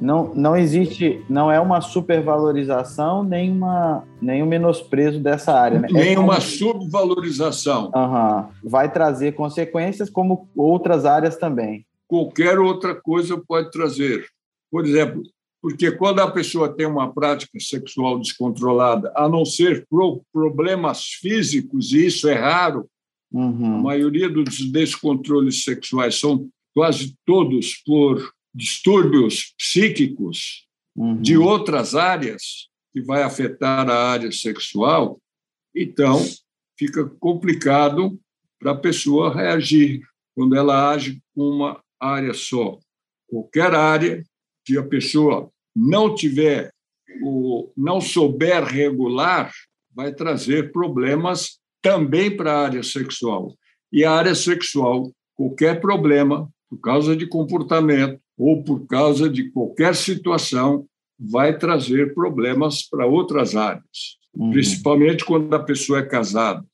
[0.00, 5.80] Não, não existe, não é uma supervalorização nem, uma, nem um menosprezo dessa área.
[5.80, 5.88] Né?
[5.90, 7.90] Nem é uma subvalorização.
[7.92, 8.44] Uhum.
[8.62, 11.84] Vai trazer consequências como outras áreas também.
[12.12, 14.28] Qualquer outra coisa pode trazer.
[14.70, 15.22] Por exemplo,
[15.62, 21.90] porque quando a pessoa tem uma prática sexual descontrolada, a não ser por problemas físicos,
[21.94, 22.86] e isso é raro,
[23.32, 23.76] uhum.
[23.76, 31.18] a maioria dos descontroles sexuais são quase todos por distúrbios psíquicos uhum.
[31.18, 35.18] de outras áreas que vai afetar a área sexual,
[35.74, 36.22] então
[36.78, 38.20] fica complicado
[38.60, 40.02] para a pessoa reagir
[40.34, 42.78] quando ela age com uma área só.
[43.28, 44.22] Qualquer área
[44.64, 46.70] que a pessoa não tiver
[47.22, 49.50] o não souber regular,
[49.94, 53.54] vai trazer problemas também para a área sexual.
[53.92, 59.94] E a área sexual, qualquer problema, por causa de comportamento ou por causa de qualquer
[59.94, 60.86] situação,
[61.18, 64.50] vai trazer problemas para outras áreas, uhum.
[64.50, 66.64] principalmente quando a pessoa é casada.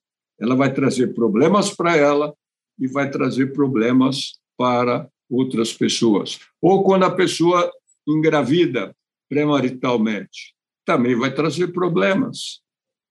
[0.40, 2.32] Ela vai trazer problemas para ela
[2.78, 6.38] e vai trazer problemas para outras pessoas.
[6.60, 7.70] Ou quando a pessoa
[8.06, 8.94] engravida
[9.28, 12.60] premaritalmente, também vai trazer problemas.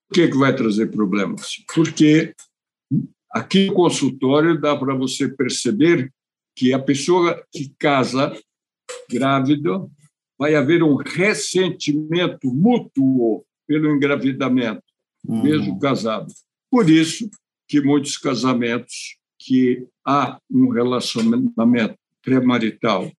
[0.08, 1.64] Por que, que vai trazer problemas?
[1.74, 2.34] Porque
[3.32, 6.12] aqui no consultório dá para você perceber
[6.56, 8.36] que a pessoa que casa
[9.10, 9.86] grávida
[10.40, 14.84] vai haver um ressentimento mútuo pelo engravidamento,
[15.28, 15.44] uhum.
[15.44, 16.34] mesmo casado.
[16.72, 17.30] Por isso
[17.68, 23.10] que muitos casamentos que há um relacionamento premarital,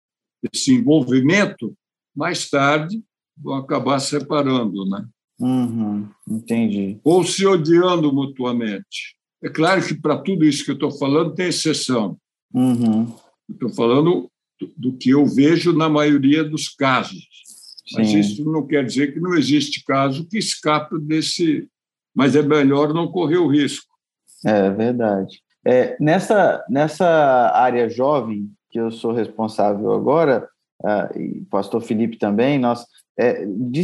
[0.52, 1.74] esse envolvimento,
[2.14, 3.02] mais tarde
[3.34, 5.08] vão acabar separando, né?
[5.40, 7.00] Uhum, entendi.
[7.02, 9.16] Ou se odiando mutuamente.
[9.42, 12.18] É claro que para tudo isso que eu estou falando tem exceção.
[12.52, 13.14] Uhum.
[13.48, 14.30] Estou falando
[14.76, 17.26] do, que eu vejo na maioria dos casos.
[17.94, 18.18] Mas Sim.
[18.18, 21.66] isso não quer dizer que não existe caso que escape desse.
[22.14, 23.86] Mas é melhor não correr o risco.
[24.44, 25.40] É verdade.
[25.64, 27.06] É, nessa, nessa
[27.54, 30.48] área jovem, que eu sou responsável agora,
[30.84, 32.86] uh, e pastor Felipe também, nós,
[33.18, 33.82] é, de,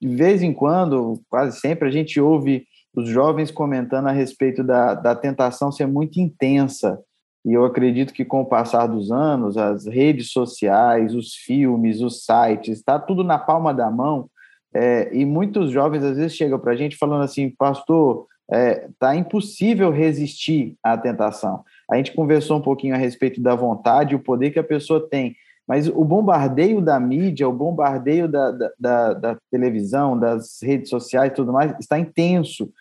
[0.00, 2.64] de, vez em quando, quase sempre, a gente ouve
[2.96, 6.98] os jovens comentando a respeito da, da tentação ser muito intensa.
[7.44, 12.24] E eu acredito que com o passar dos anos, as redes sociais, os filmes, os
[12.24, 14.28] sites, está tudo na palma da mão.
[14.74, 19.14] É, e muitos jovens às vezes chegam para a gente falando assim, pastor, é, tá
[19.16, 21.64] impossível resistir à tentação.
[21.92, 25.36] A gente conversou um pouquinho a respeito da vontade o poder que a pessoa tem,
[25.68, 31.30] mas o bombardeio da mídia, o bombardeio da, da, da, da televisão, das redes sociais
[31.30, 32.72] e tudo mais, está intenso.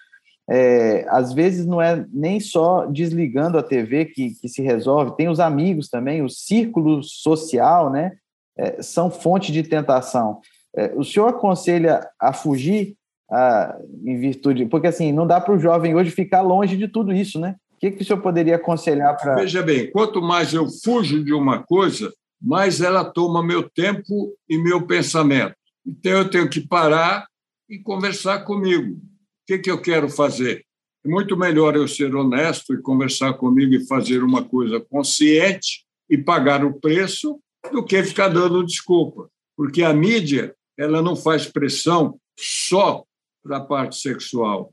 [0.50, 5.30] É, às vezes não é nem só desligando a TV que, que se resolve, tem
[5.30, 8.14] os amigos também, o círculo social, né?
[8.58, 10.40] É, são fonte de tentação.
[10.76, 12.96] É, o senhor aconselha a fugir
[13.32, 14.66] ah, em virtude.
[14.66, 17.56] Porque assim, não dá para o jovem hoje ficar longe de tudo isso, né?
[17.82, 19.36] Que, que o senhor poderia aconselhar para.
[19.36, 24.56] Veja bem, quanto mais eu fujo de uma coisa, mais ela toma meu tempo e
[24.58, 25.56] meu pensamento.
[25.86, 27.28] Então eu tenho que parar
[27.68, 28.94] e conversar comigo.
[28.94, 29.02] O
[29.48, 30.64] que, que eu quero fazer?
[31.04, 36.18] É muito melhor eu ser honesto e conversar comigo e fazer uma coisa consciente e
[36.18, 37.40] pagar o preço
[37.72, 39.28] do que ficar dando desculpa.
[39.58, 43.04] Porque a mídia ela não faz pressão só
[43.44, 44.72] para a parte sexual.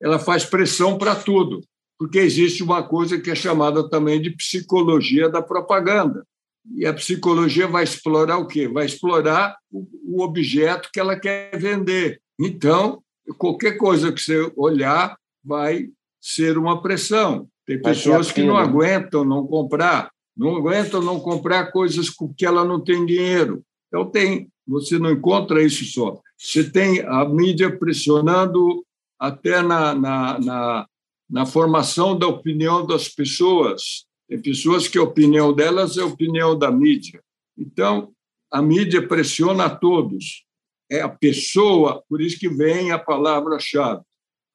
[0.00, 1.60] Ela faz pressão para tudo,
[1.98, 6.26] porque existe uma coisa que é chamada também de psicologia da propaganda.
[6.74, 8.66] E a psicologia vai explorar o quê?
[8.66, 12.20] Vai explorar o objeto que ela quer vender.
[12.38, 13.02] Então,
[13.38, 15.88] qualquer coisa que você olhar vai
[16.20, 17.48] ser uma pressão.
[17.64, 22.64] Tem pessoas que não aguentam não comprar, não aguentam não comprar coisas com que ela
[22.64, 23.62] não tem dinheiro.
[23.88, 26.20] Então, tem, você não encontra isso só.
[26.36, 28.84] Você tem a mídia pressionando
[29.18, 30.86] até na, na, na,
[31.28, 34.06] na formação da opinião das pessoas.
[34.28, 37.20] Tem pessoas que a opinião delas é a opinião da mídia.
[37.56, 38.12] Então,
[38.50, 40.44] a mídia pressiona a todos.
[40.90, 44.02] É a pessoa, por isso que vem a palavra-chave.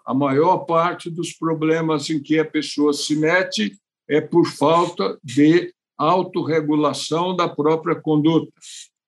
[0.06, 3.78] A maior parte dos problemas em que a pessoa se mete
[4.10, 8.52] é por falta de autorregulação da própria conduta.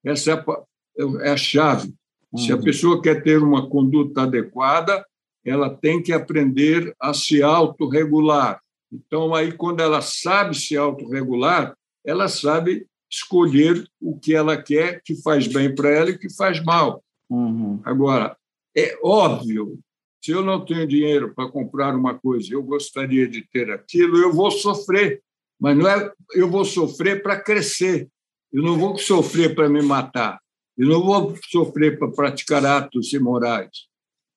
[0.03, 1.93] Essa é a, é a chave.
[2.37, 2.63] Se a uhum.
[2.63, 5.05] pessoa quer ter uma conduta adequada,
[5.45, 8.61] ela tem que aprender a se autorregular.
[8.91, 11.75] Então, aí, quando ela sabe se autorregular,
[12.05, 16.63] ela sabe escolher o que ela quer, que faz bem para ela e que faz
[16.63, 17.03] mal.
[17.29, 17.79] Uhum.
[17.83, 18.37] Agora,
[18.75, 19.79] é óbvio,
[20.23, 24.31] se eu não tenho dinheiro para comprar uma coisa, eu gostaria de ter aquilo, eu
[24.31, 25.21] vou sofrer.
[25.59, 28.07] Mas não é eu vou sofrer para crescer.
[28.51, 30.39] Eu não vou sofrer para me matar.
[30.77, 33.87] Eu não vou sofrer para praticar atos imorais.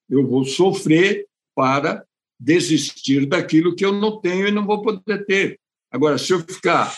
[0.08, 2.04] Eu vou sofrer para
[2.38, 5.58] desistir daquilo que eu não tenho e não vou poder ter.
[5.90, 6.94] Agora, se eu ficar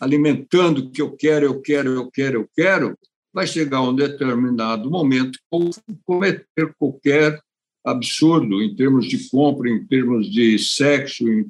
[0.00, 2.98] alimentando o que eu quero, eu quero, eu quero, eu quero,
[3.32, 5.70] vai chegar um determinado momento ou
[6.04, 7.40] cometer qualquer
[7.84, 11.46] absurdo em termos de compra, em termos de sexo, em,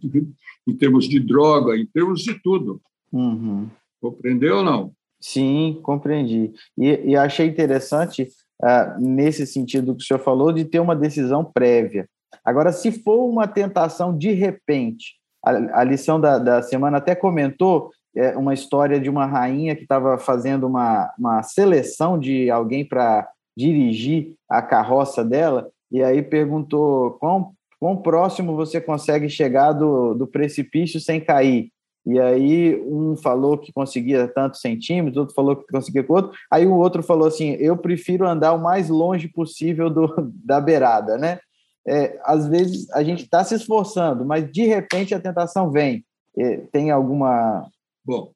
[0.66, 2.80] em termos de droga, em termos de tudo.
[3.12, 3.68] Uhum.
[4.00, 4.92] Compreendeu ou não?
[5.20, 6.52] Sim, compreendi.
[6.78, 8.28] E, e achei interessante,
[8.62, 12.06] uh, nesse sentido que o senhor falou, de ter uma decisão prévia.
[12.44, 17.90] Agora, se for uma tentação de repente, a, a lição da, da semana até comentou
[18.16, 23.28] é, uma história de uma rainha que estava fazendo uma, uma seleção de alguém para
[23.56, 30.26] dirigir a carroça dela, e aí perguntou quão, quão próximo você consegue chegar do, do
[30.26, 31.70] precipício sem cair.
[32.06, 36.32] E aí um falou que conseguia tantos centímetros, outro falou que conseguia com outro.
[36.50, 40.08] Aí o outro falou assim: eu prefiro andar o mais longe possível do,
[40.44, 41.40] da beirada, né?
[41.86, 46.04] É, às vezes a gente está se esforçando, mas de repente a tentação vem.
[46.36, 47.66] É, tem alguma.
[48.04, 48.32] Bom,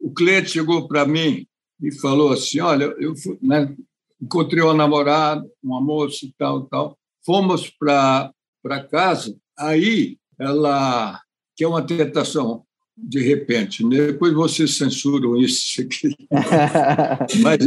[0.00, 1.46] o cliente chegou para mim
[1.82, 3.74] e falou assim: olha, eu né,
[4.20, 6.96] encontrei uma namorada, uma moça e tal, tal.
[7.24, 8.32] Fomos para
[8.90, 11.20] casa, aí ela
[11.58, 12.62] que é uma tentação
[12.96, 13.86] de repente.
[13.88, 16.16] Depois vocês censuram isso aqui.
[17.42, 17.58] Mas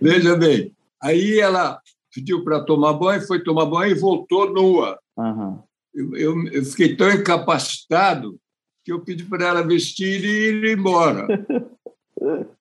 [0.00, 1.80] veja bem, aí ela
[2.14, 4.96] pediu para tomar banho, foi tomar banho e voltou nua.
[5.16, 5.58] Uhum.
[5.92, 8.38] Eu, eu, eu, fiquei tão incapacitado
[8.84, 11.26] que eu pedi para ela vestir e ir embora.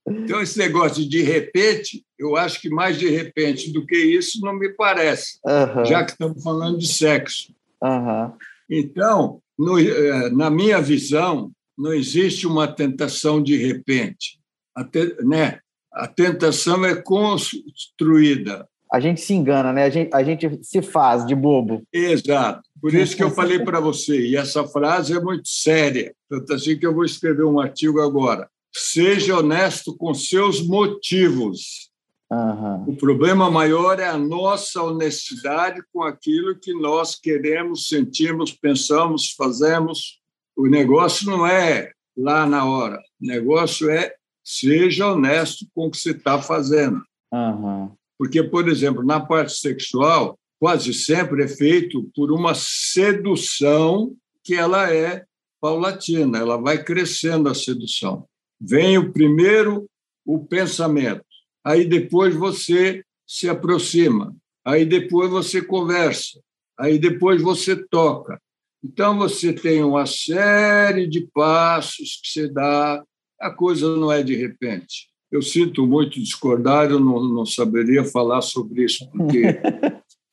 [0.07, 4.39] Então, esse negócio de, de repente, eu acho que mais de repente do que isso
[4.41, 5.85] não me parece, uhum.
[5.85, 7.53] já que estamos falando de sexo.
[7.83, 8.31] Uhum.
[8.69, 14.39] Então, no, eh, na minha visão, não existe uma tentação de repente.
[14.73, 15.59] A, te, né?
[15.91, 18.65] a tentação é construída.
[18.91, 19.83] A gente se engana, né?
[19.83, 21.83] a, gente, a gente se faz de bobo.
[21.93, 22.63] Exato.
[22.81, 26.79] Por isso que eu falei para você, e essa frase é muito séria, tanto assim
[26.79, 28.49] que eu vou escrever um artigo agora.
[28.73, 31.88] Seja honesto com seus motivos
[32.31, 32.83] Uhum.
[32.89, 40.19] O problema maior é a nossa honestidade com aquilo que nós queremos, sentimos, pensamos, fazemos.
[40.55, 42.99] O negócio não é lá na hora.
[43.19, 44.13] O negócio é
[44.43, 47.01] seja honesto com o que você está fazendo.
[47.31, 47.91] Uhum.
[48.17, 54.13] Porque, por exemplo, na parte sexual, quase sempre é feito por uma sedução
[54.43, 55.23] que ela é
[55.61, 58.25] paulatina, ela vai crescendo a sedução.
[58.59, 59.89] Vem o primeiro
[60.25, 61.23] o pensamento
[61.63, 64.35] aí depois você se aproxima,
[64.65, 66.39] aí depois você conversa,
[66.77, 68.39] aí depois você toca.
[68.83, 73.03] Então você tem uma série de passos que você dá,
[73.39, 75.09] a coisa não é de repente.
[75.31, 79.43] Eu sinto muito discordar, eu não, não saberia falar sobre isso, porque.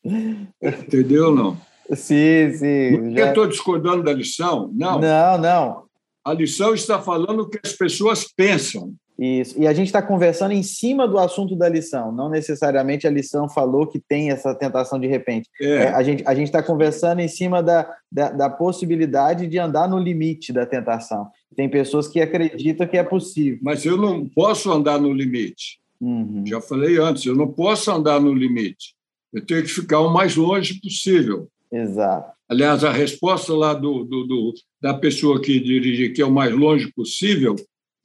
[0.62, 1.60] Entendeu não?
[1.94, 3.14] Sim, sim.
[3.14, 3.20] Já...
[3.20, 4.70] Eu estou discordando da lição?
[4.74, 4.98] Não.
[4.98, 5.84] Não, não.
[6.24, 8.94] A lição está falando o que as pessoas pensam.
[9.18, 9.58] Isso.
[9.58, 13.48] E a gente está conversando em cima do assunto da lição, não necessariamente a lição
[13.48, 15.48] falou que tem essa tentação de repente.
[15.60, 15.66] É.
[15.66, 19.98] É, a gente a está conversando em cima da, da, da, possibilidade de andar no
[19.98, 21.28] limite da tentação.
[21.54, 23.58] Tem pessoas que acreditam que é possível.
[23.62, 25.78] Mas eu não posso andar no limite.
[25.98, 26.44] Uhum.
[26.46, 28.94] Já falei antes, eu não posso andar no limite.
[29.32, 31.48] Eu tenho que ficar o mais longe possível.
[31.72, 32.32] Exato.
[32.48, 36.54] Aliás, a resposta lá do, do, do da pessoa que dirige, que é o mais
[36.54, 37.56] longe possível,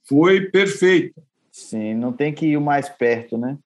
[0.08, 1.22] foi perfeita.
[1.50, 3.58] Sim, não tem que ir mais perto, né?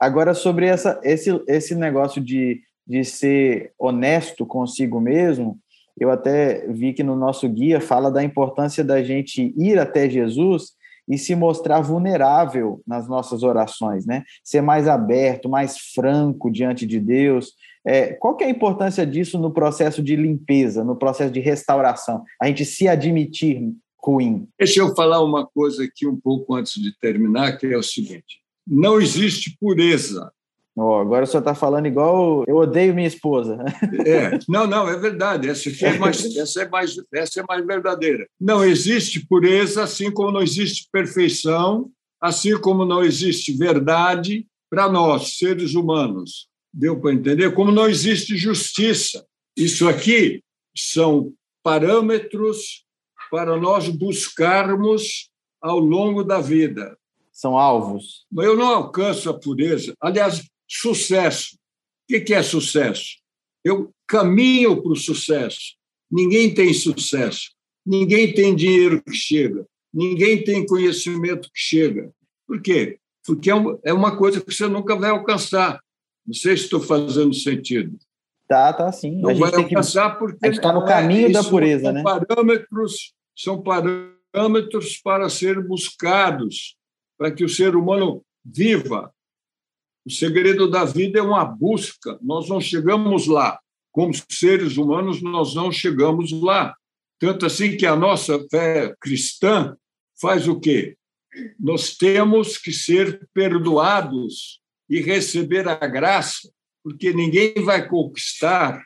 [0.00, 5.58] Agora, sobre essa, esse, esse negócio de, de ser honesto consigo mesmo,
[5.98, 10.72] eu até vi que no nosso guia fala da importância da gente ir até Jesus
[11.06, 14.24] e se mostrar vulnerável nas nossas orações, né?
[14.42, 17.52] Ser mais aberto, mais franco diante de Deus.
[17.84, 22.22] É, qual que é a importância disso no processo de limpeza, no processo de restauração?
[22.40, 23.60] A gente se admitir
[24.02, 24.48] ruim.
[24.58, 28.40] Deixa eu falar uma coisa aqui um pouco antes de terminar, que é o seguinte:
[28.66, 30.30] não existe pureza
[30.76, 33.58] Oh, agora o senhor está falando igual eu odeio minha esposa.
[34.06, 35.48] É, não, não, é verdade.
[35.48, 38.26] Essa, é mais, essa, é mais, essa é mais verdadeira.
[38.40, 41.90] Não existe pureza, assim como não existe perfeição,
[42.20, 46.48] assim como não existe verdade para nós, seres humanos.
[46.72, 47.52] Deu para entender?
[47.52, 49.26] Como não existe justiça.
[49.56, 50.42] Isso aqui
[50.74, 51.32] são
[51.62, 52.86] parâmetros
[53.30, 56.96] para nós buscarmos ao longo da vida.
[57.32, 58.26] São alvos.
[58.36, 59.94] Eu não alcanço a pureza.
[60.00, 61.58] Aliás, Sucesso.
[62.08, 63.16] O que é sucesso?
[63.64, 65.74] Eu caminho para o sucesso.
[66.08, 67.50] Ninguém tem sucesso.
[67.84, 69.66] Ninguém tem dinheiro que chega.
[69.92, 72.12] Ninguém tem conhecimento que chega.
[72.46, 72.98] Por quê?
[73.26, 73.54] Porque é,
[73.84, 75.80] é uma coisa que você nunca vai alcançar.
[76.24, 77.98] Não sei se estou fazendo sentido.
[78.48, 79.20] Tá, tá sim.
[79.20, 80.18] Não vai alcançar que...
[80.20, 82.02] porque a gente está no caminho é, da pureza, né?
[82.02, 83.12] Parâmetros,
[83.42, 86.76] são parâmetros para ser buscados,
[87.18, 89.12] para que o ser humano viva
[90.04, 92.18] o segredo da vida é uma busca.
[92.22, 93.58] Nós não chegamos lá.
[93.92, 96.74] Como seres humanos, nós não chegamos lá.
[97.18, 99.76] Tanto assim que a nossa fé cristã
[100.20, 100.96] faz o quê?
[101.58, 106.50] Nós temos que ser perdoados e receber a graça,
[106.82, 108.82] porque ninguém vai conquistar,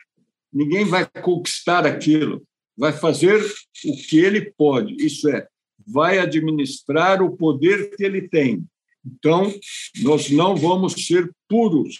[0.53, 2.43] ninguém vai conquistar aquilo.
[2.77, 3.41] Vai fazer
[3.85, 5.47] o que ele pode, isso é,
[5.87, 8.65] vai administrar o poder que ele tem.
[9.05, 9.53] Então,
[10.01, 11.99] nós não vamos ser puros,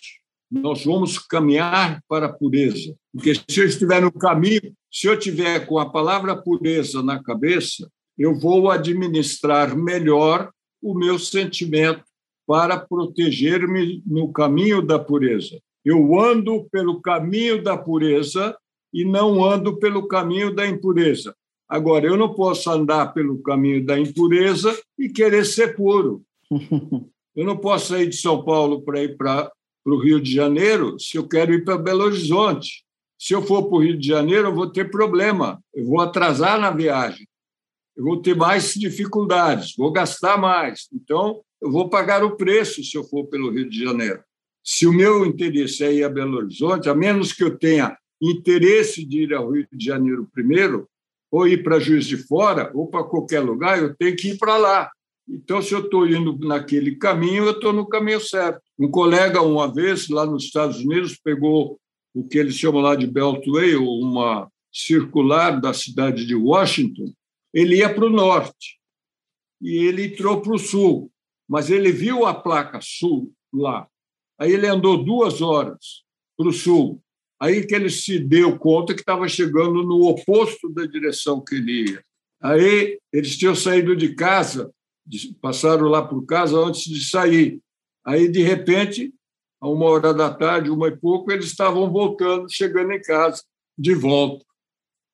[0.51, 2.95] nós vamos caminhar para a pureza.
[3.13, 7.89] Porque se eu estiver no caminho, se eu tiver com a palavra pureza na cabeça,
[8.17, 10.49] eu vou administrar melhor
[10.81, 12.03] o meu sentimento
[12.47, 15.59] para proteger-me no caminho da pureza.
[15.83, 18.55] Eu ando pelo caminho da pureza
[18.95, 21.35] e não ando pelo caminho da impureza.
[21.67, 26.23] Agora, eu não posso andar pelo caminho da impureza e querer ser puro.
[27.35, 29.51] Eu não posso sair de São Paulo para ir para
[29.85, 32.85] o Rio de Janeiro se eu quero ir para Belo Horizonte.
[33.19, 36.57] Se eu for para o Rio de Janeiro, eu vou ter problema, eu vou atrasar
[36.57, 37.27] na viagem,
[37.93, 40.87] eu vou ter mais dificuldades, vou gastar mais.
[40.93, 44.23] Então, eu vou pagar o preço se eu for pelo Rio de Janeiro.
[44.63, 47.97] Se o meu interesse é ir a Belo Horizonte, a menos que eu tenha
[48.31, 50.87] interesse de ir ao Rio de Janeiro primeiro,
[51.31, 54.57] ou ir para Juiz de Fora, ou para qualquer lugar, eu tenho que ir para
[54.57, 54.91] lá.
[55.27, 58.61] Então, se eu estou indo naquele caminho, eu estou no caminho certo.
[58.77, 61.79] Um colega, uma vez, lá nos Estados Unidos, pegou
[62.13, 67.11] o que eles chamam lá de Beltway, uma circular da cidade de Washington.
[67.53, 68.79] Ele ia para o norte
[69.61, 71.11] e ele entrou para o sul,
[71.47, 73.87] mas ele viu a placa sul lá.
[74.37, 76.03] Aí ele andou duas horas
[76.37, 77.01] para o sul.
[77.41, 81.91] Aí que ele se deu conta que estava chegando no oposto da direção que ele
[81.91, 82.03] ia.
[82.41, 84.71] Aí eles tinham saído de casa
[85.41, 87.61] passaram lá por casa antes de sair.
[88.05, 89.13] Aí, de repente,
[89.61, 93.43] a uma hora da tarde, uma e pouco, eles estavam voltando, chegando em casa,
[93.77, 94.45] de volta.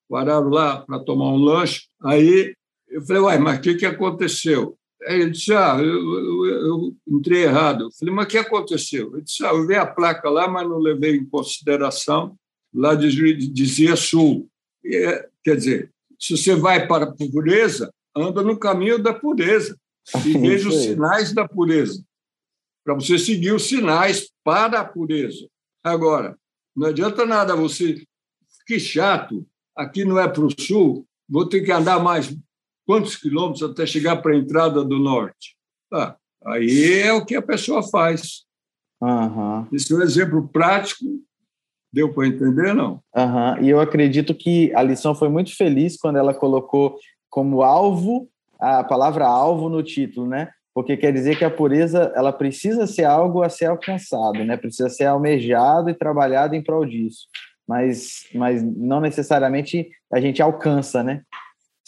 [0.10, 1.88] Pararam lá para tomar um lanche.
[2.04, 2.54] Aí
[2.90, 4.78] eu falei, uai, mas o que, que aconteceu?
[5.04, 7.86] Ele disse, ah, eu, eu, eu, entrei errado.
[7.86, 9.12] Eu falei, mas o que aconteceu?
[9.14, 12.38] Ele disse, ah, eu vi a placa lá, mas não levei em consideração.
[12.74, 14.48] Lá dizia sul.
[14.84, 19.76] E, quer dizer, se você vai para a pureza, anda no caminho da pureza
[20.26, 22.04] e veja os sinais da pureza,
[22.84, 25.48] para você seguir os sinais para a pureza.
[25.84, 26.38] Agora,
[26.76, 28.04] não adianta nada você.
[28.68, 29.46] Que chato,
[29.76, 32.34] aqui não é para o sul, vou ter que andar mais
[32.92, 35.56] quantos quilômetros até chegar para a entrada do norte?
[35.94, 36.14] Ah,
[36.46, 38.44] aí é o que a pessoa faz.
[39.02, 39.66] Uhum.
[39.72, 41.06] Esse é um exemplo prático.
[41.94, 43.02] Deu para entender, não?
[43.16, 43.64] Uhum.
[43.64, 46.98] E eu acredito que a lição foi muito feliz quando ela colocou
[47.30, 48.28] como alvo
[48.60, 50.50] a palavra alvo no título, né?
[50.74, 54.58] Porque quer dizer que a pureza ela precisa ser algo a ser alcançado, né?
[54.58, 57.26] Precisa ser almejado e trabalhado em prol disso.
[57.66, 61.22] Mas, mas não necessariamente a gente alcança, né?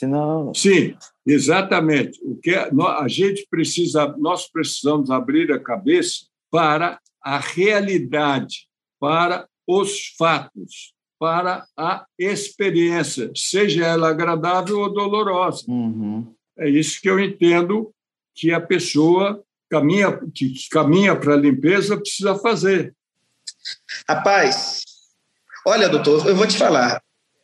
[0.03, 0.53] Senão...
[0.53, 0.95] Sim,
[1.25, 2.19] exatamente.
[2.23, 8.67] O que a gente precisa, nós precisamos abrir a cabeça para a realidade,
[8.99, 10.93] para os fatos
[11.23, 15.63] para a experiência, seja ela agradável ou dolorosa.
[15.69, 16.35] Uhum.
[16.57, 17.93] É isso que eu entendo
[18.35, 22.93] que a pessoa caminha, que caminha para a limpeza precisa fazer.
[24.09, 24.81] Rapaz,
[25.65, 27.01] olha, doutor, eu vou te falar.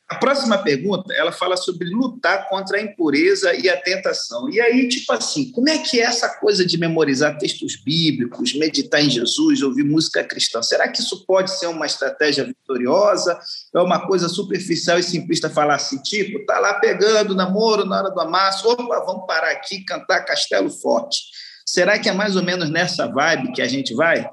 [0.10, 4.50] A próxima pergunta, ela fala sobre lutar contra a impureza e a tentação.
[4.50, 9.04] E aí, tipo assim, como é que é essa coisa de memorizar textos bíblicos, meditar
[9.04, 10.64] em Jesus, ouvir música cristã?
[10.64, 13.40] Será que isso pode ser uma estratégia vitoriosa?
[13.76, 18.10] É uma coisa superficial e simplista falar assim, tipo, tá lá pegando namoro na hora
[18.10, 21.20] do amasso, opa, vamos parar aqui cantar Castelo Forte.
[21.64, 24.28] Será que é mais ou menos nessa vibe que a gente vai?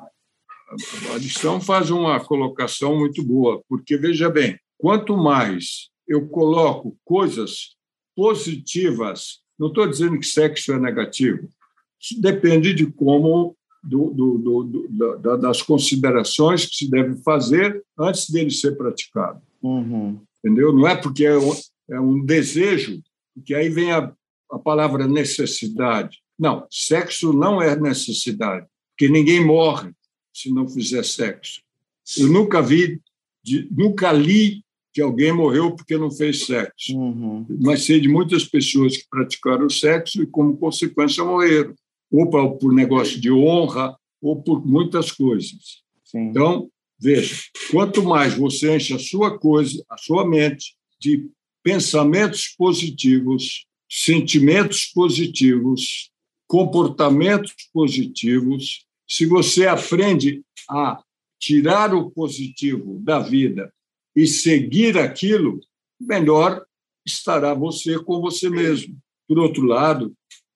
[1.15, 7.77] A lição faz uma colocação muito boa, porque veja bem, Quanto mais eu coloco coisas
[8.15, 11.49] positivas, não estou dizendo que sexo é negativo,
[12.01, 18.51] isso depende de como do, do, do, das considerações que se deve fazer antes dele
[18.51, 19.41] ser praticado.
[19.63, 20.21] Uhum.
[20.39, 20.73] Entendeu?
[20.73, 21.53] Não é porque é um,
[21.91, 23.01] é um desejo,
[23.35, 24.13] porque aí vem a,
[24.51, 26.19] a palavra necessidade.
[26.39, 29.93] Não, sexo não é necessidade, porque ninguém morre
[30.33, 31.63] se não fizer sexo.
[32.19, 33.01] Eu nunca vi,
[33.43, 34.65] de, nunca li
[34.97, 36.97] que alguém morreu porque não fez sexo.
[36.97, 37.45] Uhum.
[37.61, 41.75] Mas sei de muitas pessoas que praticaram sexo e, como consequência, morreram.
[42.11, 45.83] Ou por negócio de honra, ou por muitas coisas.
[46.03, 46.31] Sim.
[46.31, 47.37] Então, veja,
[47.71, 51.29] quanto mais você enche a sua coisa, a sua mente de
[51.63, 56.11] pensamentos positivos, sentimentos positivos,
[56.49, 60.99] comportamentos positivos, se você aprende a
[61.39, 63.71] tirar o positivo da vida
[64.17, 65.61] e seguir aquilo,
[66.01, 66.65] melhor
[67.05, 68.97] estará você com você mesmo.
[69.29, 70.15] Por outro lado,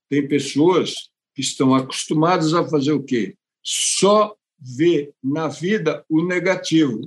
[0.09, 0.95] tem pessoas
[1.35, 3.37] que estão acostumadas a fazer o quê?
[3.63, 7.01] Só ver na vida o negativo.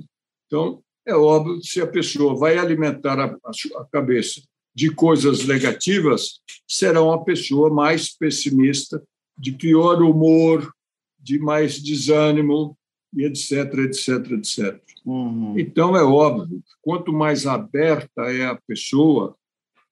[0.46, 3.36] Então, é óbvio que se a pessoa vai alimentar a,
[3.80, 4.40] a cabeça
[4.74, 9.02] de coisas negativas, será uma pessoa mais pessimista,
[9.36, 10.72] de pior humor,
[11.18, 12.76] de mais desânimo,
[13.12, 14.83] e etc, etc, etc.
[15.04, 15.58] Uhum.
[15.58, 19.36] Então, é óbvio, quanto mais aberta é a pessoa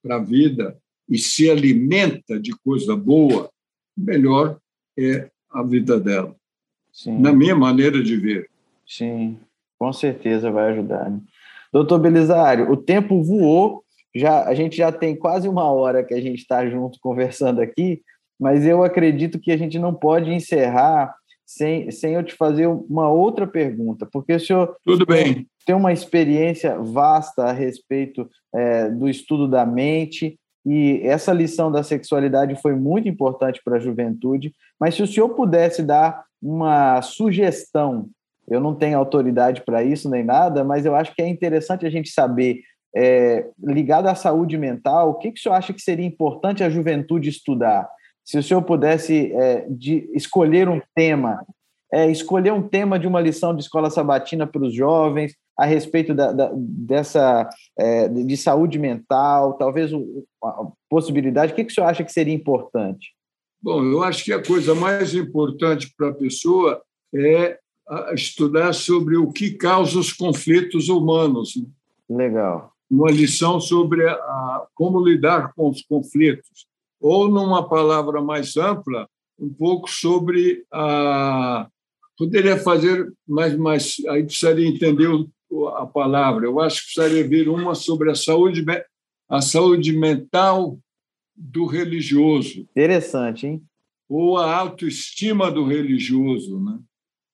[0.03, 0.77] para a vida
[1.09, 3.51] e se alimenta de coisa boa,
[3.97, 4.59] melhor
[4.99, 6.35] é a vida dela.
[6.93, 7.19] Sim.
[7.19, 8.49] Na minha maneira de ver.
[8.87, 9.39] Sim,
[9.79, 11.11] com certeza vai ajudar.
[11.11, 11.21] Né?
[11.73, 13.83] Doutor Belisário, o tempo voou,
[14.15, 18.03] já, a gente já tem quase uma hora que a gente está junto conversando aqui,
[18.39, 21.15] mas eu acredito que a gente não pode encerrar
[21.57, 25.47] sem, sem eu te fazer uma outra pergunta, porque o senhor Tudo bem.
[25.67, 31.83] tem uma experiência vasta a respeito é, do estudo da mente, e essa lição da
[31.83, 38.09] sexualidade foi muito importante para a juventude, mas se o senhor pudesse dar uma sugestão,
[38.49, 41.91] eu não tenho autoridade para isso nem nada, mas eu acho que é interessante a
[41.91, 42.61] gente saber,
[42.97, 46.71] é, ligado à saúde mental, o que, que o senhor acha que seria importante a
[46.71, 47.89] juventude estudar?
[48.25, 51.45] Se o senhor pudesse é, de escolher um tema,
[51.93, 56.15] é, escolher um tema de uma lição de escola sabatina para os jovens a respeito
[56.15, 57.49] da, da, dessa
[57.79, 59.93] é, de saúde mental, talvez
[60.43, 63.15] a possibilidade, o que, que o senhor acha que seria importante?
[63.61, 66.83] Bom, eu acho que a coisa mais importante para a pessoa
[67.15, 67.59] é
[68.15, 71.55] estudar sobre o que causa os conflitos humanos.
[72.09, 72.73] Legal.
[72.91, 76.67] Uma lição sobre a, como lidar com os conflitos
[77.03, 81.69] ou, numa palavra mais ampla, um pouco sobre a.
[82.17, 85.09] Poderia fazer, mas, mas aí precisaria entender
[85.75, 86.45] a palavra.
[86.47, 88.65] Eu acho que precisaria vir uma sobre a saúde,
[89.29, 90.79] a saúde mental
[91.35, 92.61] do religioso.
[92.71, 93.63] Interessante, hein?
[94.09, 96.79] Ou a autoestima do religioso, né?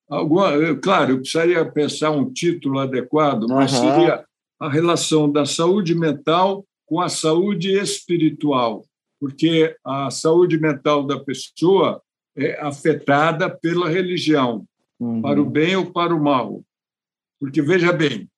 [0.08, 3.80] Alguma, claro, eu precisaria pensar um título adequado, mas uhum.
[3.80, 4.24] seria
[4.58, 8.87] a relação da saúde mental com a saúde espiritual
[9.20, 12.02] porque a saúde mental da pessoa
[12.36, 14.64] é afetada pela religião,
[14.98, 15.20] uhum.
[15.20, 16.62] para o bem ou para o mal.
[17.40, 18.28] Porque, veja bem,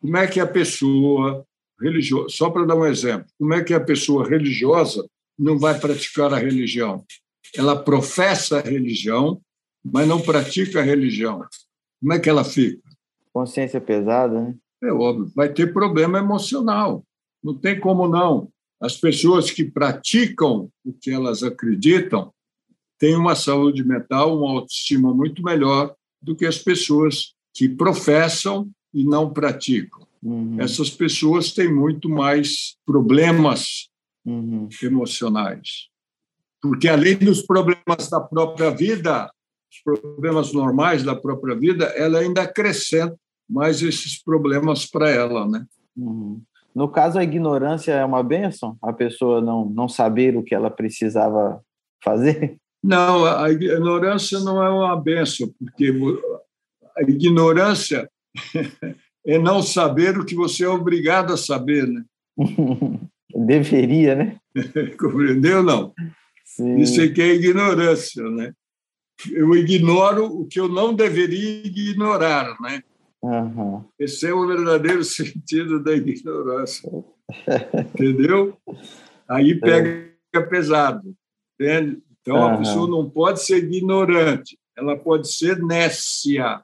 [0.00, 1.44] como é que a pessoa
[1.80, 5.06] religiosa, só para dar um exemplo, como é que a pessoa religiosa
[5.38, 7.04] não vai praticar a religião?
[7.54, 9.40] Ela professa a religião,
[9.84, 11.44] mas não pratica a religião.
[12.00, 12.82] Como é que ela fica?
[13.32, 14.54] Consciência pesada, né?
[14.82, 17.04] É óbvio, vai ter problema emocional.
[17.42, 18.50] Não tem como não.
[18.80, 22.32] As pessoas que praticam o que elas acreditam
[22.98, 29.04] têm uma saúde mental, uma autoestima muito melhor do que as pessoas que professam e
[29.04, 30.06] não praticam.
[30.22, 30.60] Uhum.
[30.60, 33.88] Essas pessoas têm muito mais problemas
[34.24, 34.68] uhum.
[34.82, 35.88] emocionais.
[36.60, 39.30] Porque, além dos problemas da própria vida,
[39.72, 43.18] os problemas normais da própria vida, ela ainda acrescenta
[43.48, 45.48] mais esses problemas para ela.
[45.48, 45.66] Né?
[45.96, 46.42] Uhum.
[46.74, 48.76] No caso, a ignorância é uma benção?
[48.80, 51.60] A pessoa não, não saber o que ela precisava
[52.02, 52.56] fazer?
[52.82, 55.92] Não, a ignorância não é uma benção, porque
[56.96, 58.08] a ignorância
[59.26, 62.04] é não saber o que você é obrigado a saber, né?
[63.34, 64.36] Deveria, né?
[64.98, 65.92] Compreendeu, não?
[66.44, 66.78] Sim.
[66.78, 68.52] Isso aqui é ignorância, né?
[69.30, 72.82] Eu ignoro o que eu não deveria ignorar, né?
[73.22, 73.84] Uhum.
[73.98, 76.90] Esse é o verdadeiro sentido da ignorância.
[77.94, 78.56] Entendeu?
[79.28, 80.40] Aí pega é.
[80.40, 81.14] pesado.
[81.58, 82.02] Entende?
[82.20, 82.46] Então, uhum.
[82.46, 86.62] a pessoa não pode ser ignorante, ela pode ser nécia.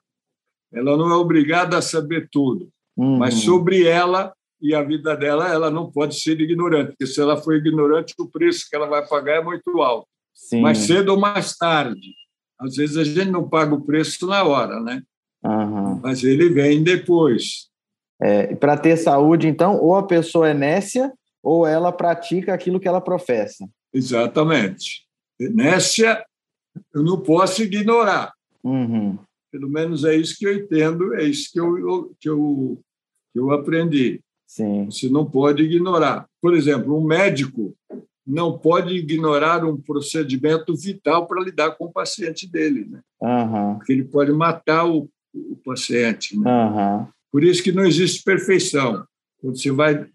[0.73, 2.69] Ela não é obrigada a saber tudo.
[2.97, 3.19] Uhum.
[3.19, 7.37] Mas sobre ela e a vida dela, ela não pode ser ignorante, porque se ela
[7.37, 10.09] for ignorante, o preço que ela vai pagar é muito alto.
[10.35, 10.61] Sim.
[10.61, 12.15] Mais cedo ou mais tarde.
[12.59, 15.03] Às vezes a gente não paga o preço na hora, né?
[15.47, 16.01] Uhum.
[16.03, 17.69] Mas ele vem depois.
[18.21, 22.89] É, Para ter saúde, então, ou a pessoa é nécia, ou ela pratica aquilo que
[22.89, 23.69] ela professa.
[23.93, 25.07] Exatamente.
[25.39, 26.25] Nécia,
[26.95, 28.33] eu não posso ignorar.
[28.65, 29.19] Uhum.
[29.53, 32.81] Pelo menos é isso que eu entendo, é isso que eu, que eu,
[33.33, 34.21] que eu aprendi.
[34.47, 34.87] Sim.
[34.87, 36.27] Você não pode ignorar.
[36.41, 37.77] Por exemplo, um médico
[38.27, 43.01] não pode ignorar um procedimento vital para lidar com o paciente dele, né?
[43.21, 43.77] Uhum.
[43.77, 46.39] Porque ele pode matar o, o paciente.
[46.39, 46.51] Né?
[46.51, 47.07] Uhum.
[47.31, 49.05] Por isso que não existe perfeição.
[49.41, 50.07] Quando você vai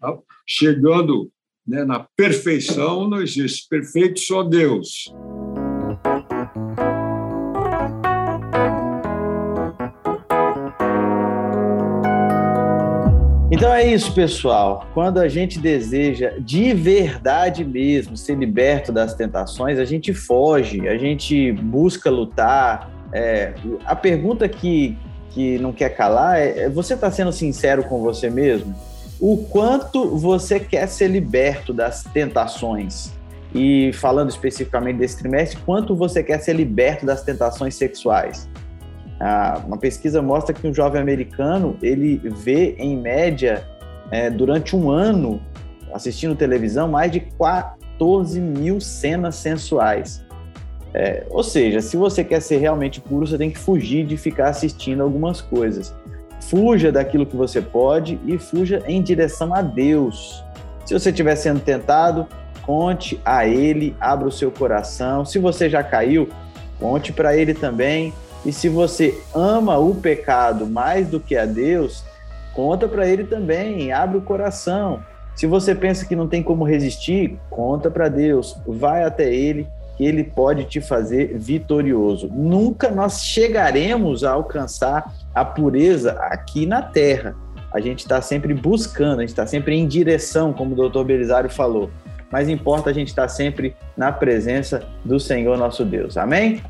[0.46, 1.30] chegando
[1.66, 3.68] né, na perfeição, não existe.
[3.68, 5.12] Perfeito só Deus.
[13.62, 14.88] Então é isso, pessoal.
[14.92, 20.96] Quando a gente deseja de verdade mesmo ser liberto das tentações, a gente foge, a
[20.96, 22.90] gente busca lutar.
[23.12, 23.54] É,
[23.84, 24.96] a pergunta que,
[25.32, 28.74] que não quer calar é: é você está sendo sincero com você mesmo?
[29.20, 33.12] O quanto você quer ser liberto das tentações?
[33.54, 38.48] E falando especificamente desse trimestre, quanto você quer ser liberto das tentações sexuais?
[39.20, 43.64] Ah, uma pesquisa mostra que um jovem americano ele vê em média
[44.10, 45.40] é, durante um ano
[45.92, 50.24] assistindo televisão mais de 14 mil cenas sensuais.
[50.94, 54.48] É, ou seja, se você quer ser realmente puro, você tem que fugir de ficar
[54.48, 55.94] assistindo algumas coisas.
[56.40, 60.44] Fuja daquilo que você pode e fuja em direção a Deus.
[60.84, 62.26] Se você estiver sendo tentado,
[62.62, 65.24] conte a Ele, abra o seu coração.
[65.24, 66.28] Se você já caiu,
[66.78, 68.12] conte para Ele também.
[68.44, 72.02] E se você ama o pecado mais do que a Deus,
[72.52, 75.00] conta para ele também, abre o coração.
[75.34, 79.66] Se você pensa que não tem como resistir, conta para Deus, vai até ele,
[79.96, 82.28] que ele pode te fazer vitorioso.
[82.28, 87.34] Nunca nós chegaremos a alcançar a pureza aqui na terra.
[87.72, 91.50] A gente está sempre buscando, a gente está sempre em direção, como o doutor Belisário
[91.50, 91.90] falou.
[92.30, 96.16] Mas importa a gente estar tá sempre na presença do Senhor nosso Deus.
[96.16, 96.62] Amém?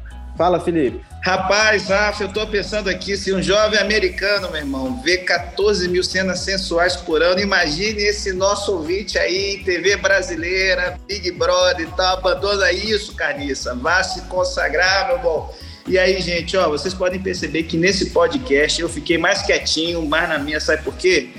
[0.42, 1.00] Fala, Felipe.
[1.22, 6.02] Rapaz, Rafa, eu estou pensando aqui, se um jovem americano, meu irmão, vê 14 mil
[6.02, 12.16] cenas sensuais por ano, imagine esse nosso ouvinte aí, TV brasileira, Big Brother e tal,
[12.16, 15.54] abandona isso, Carniça, vá se consagrar, meu bom.
[15.86, 20.28] E aí, gente, ó, vocês podem perceber que nesse podcast eu fiquei mais quietinho, mais
[20.28, 21.30] na minha, sabe por quê?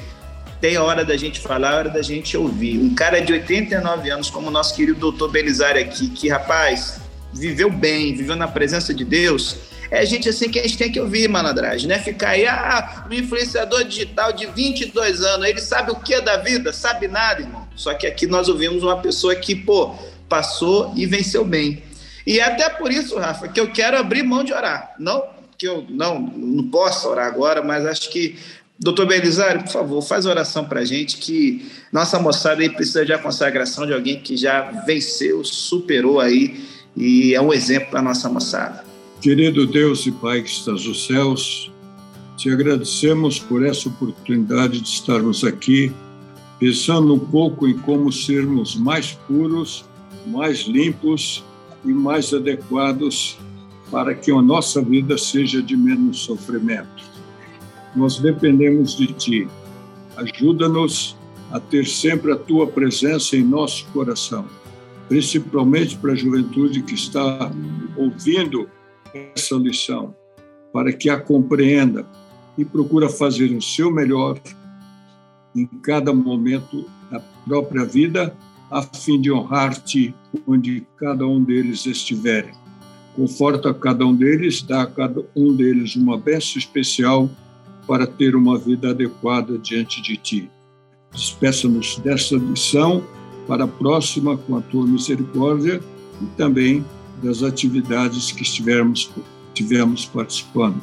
[0.62, 2.80] Tem hora da gente falar, hora da gente ouvir.
[2.80, 7.03] Um cara de 89 anos, como o nosso querido doutor Belisário aqui, que, rapaz,
[7.34, 9.58] viveu bem, viveu na presença de Deus,
[9.92, 12.00] é gente assim que a gente tem que ouvir, malandragem, né?
[12.00, 16.74] Ficar aí, ah, um influenciador digital de 22 anos, ele sabe o que da vida?
[16.74, 17.68] Sabe nada, irmão.
[17.76, 19.96] Só que aqui nós ouvimos uma pessoa que, pô,
[20.28, 21.84] passou e venceu bem.
[22.26, 24.96] E é até por isso, Rafa, que eu quero abrir mão de orar.
[24.98, 28.36] Não que eu não, não possa orar agora, mas acho que
[28.80, 33.18] Doutor Belisário, por favor, faz oração para gente que nossa moçada aí precisa de a
[33.18, 36.66] consagração de alguém que já venceu, superou aí
[36.96, 38.84] e é um exemplo para a nossa moçada.
[39.22, 41.72] Querido Deus e Pai que estás nos céus,
[42.38, 45.92] te agradecemos por essa oportunidade de estarmos aqui,
[46.60, 49.86] pensando um pouco em como sermos mais puros,
[50.28, 51.44] mais limpos
[51.86, 53.38] e mais adequados
[53.92, 57.04] para que a nossa vida seja de menos sofrimento.
[57.96, 59.48] Nós dependemos de Ti.
[60.18, 61.16] Ajuda-nos
[61.52, 64.46] a ter sempre a Tua presença em nosso coração
[65.14, 67.52] principalmente para a juventude que está
[67.96, 68.68] ouvindo
[69.14, 70.16] essa lição,
[70.74, 72.04] para que a compreenda
[72.58, 74.42] e procura fazer o seu melhor
[75.56, 78.36] em cada momento da própria vida,
[78.72, 80.16] a fim de honrar-te
[80.48, 82.52] onde cada um deles estiver.
[83.16, 87.30] Conforta cada um deles, dá a cada um deles uma bênção especial
[87.86, 90.50] para ter uma vida adequada diante de ti.
[91.12, 93.04] Despeça-nos desta lição
[93.48, 95.82] para a próxima com a tua misericórdia
[96.22, 96.84] e também
[97.22, 99.10] das atividades que estivermos
[99.54, 100.82] tivemos participando.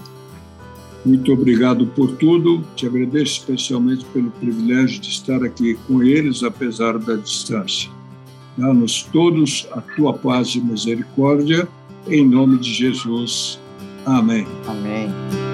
[1.05, 2.63] Muito obrigado por tudo.
[2.77, 7.91] Te agradeço especialmente pelo privilégio de estar aqui com eles, apesar da distância.
[8.57, 11.67] Dá-nos todos a tua paz e misericórdia,
[12.07, 13.59] em nome de Jesus.
[14.05, 14.47] Amém.
[14.67, 15.50] Amém.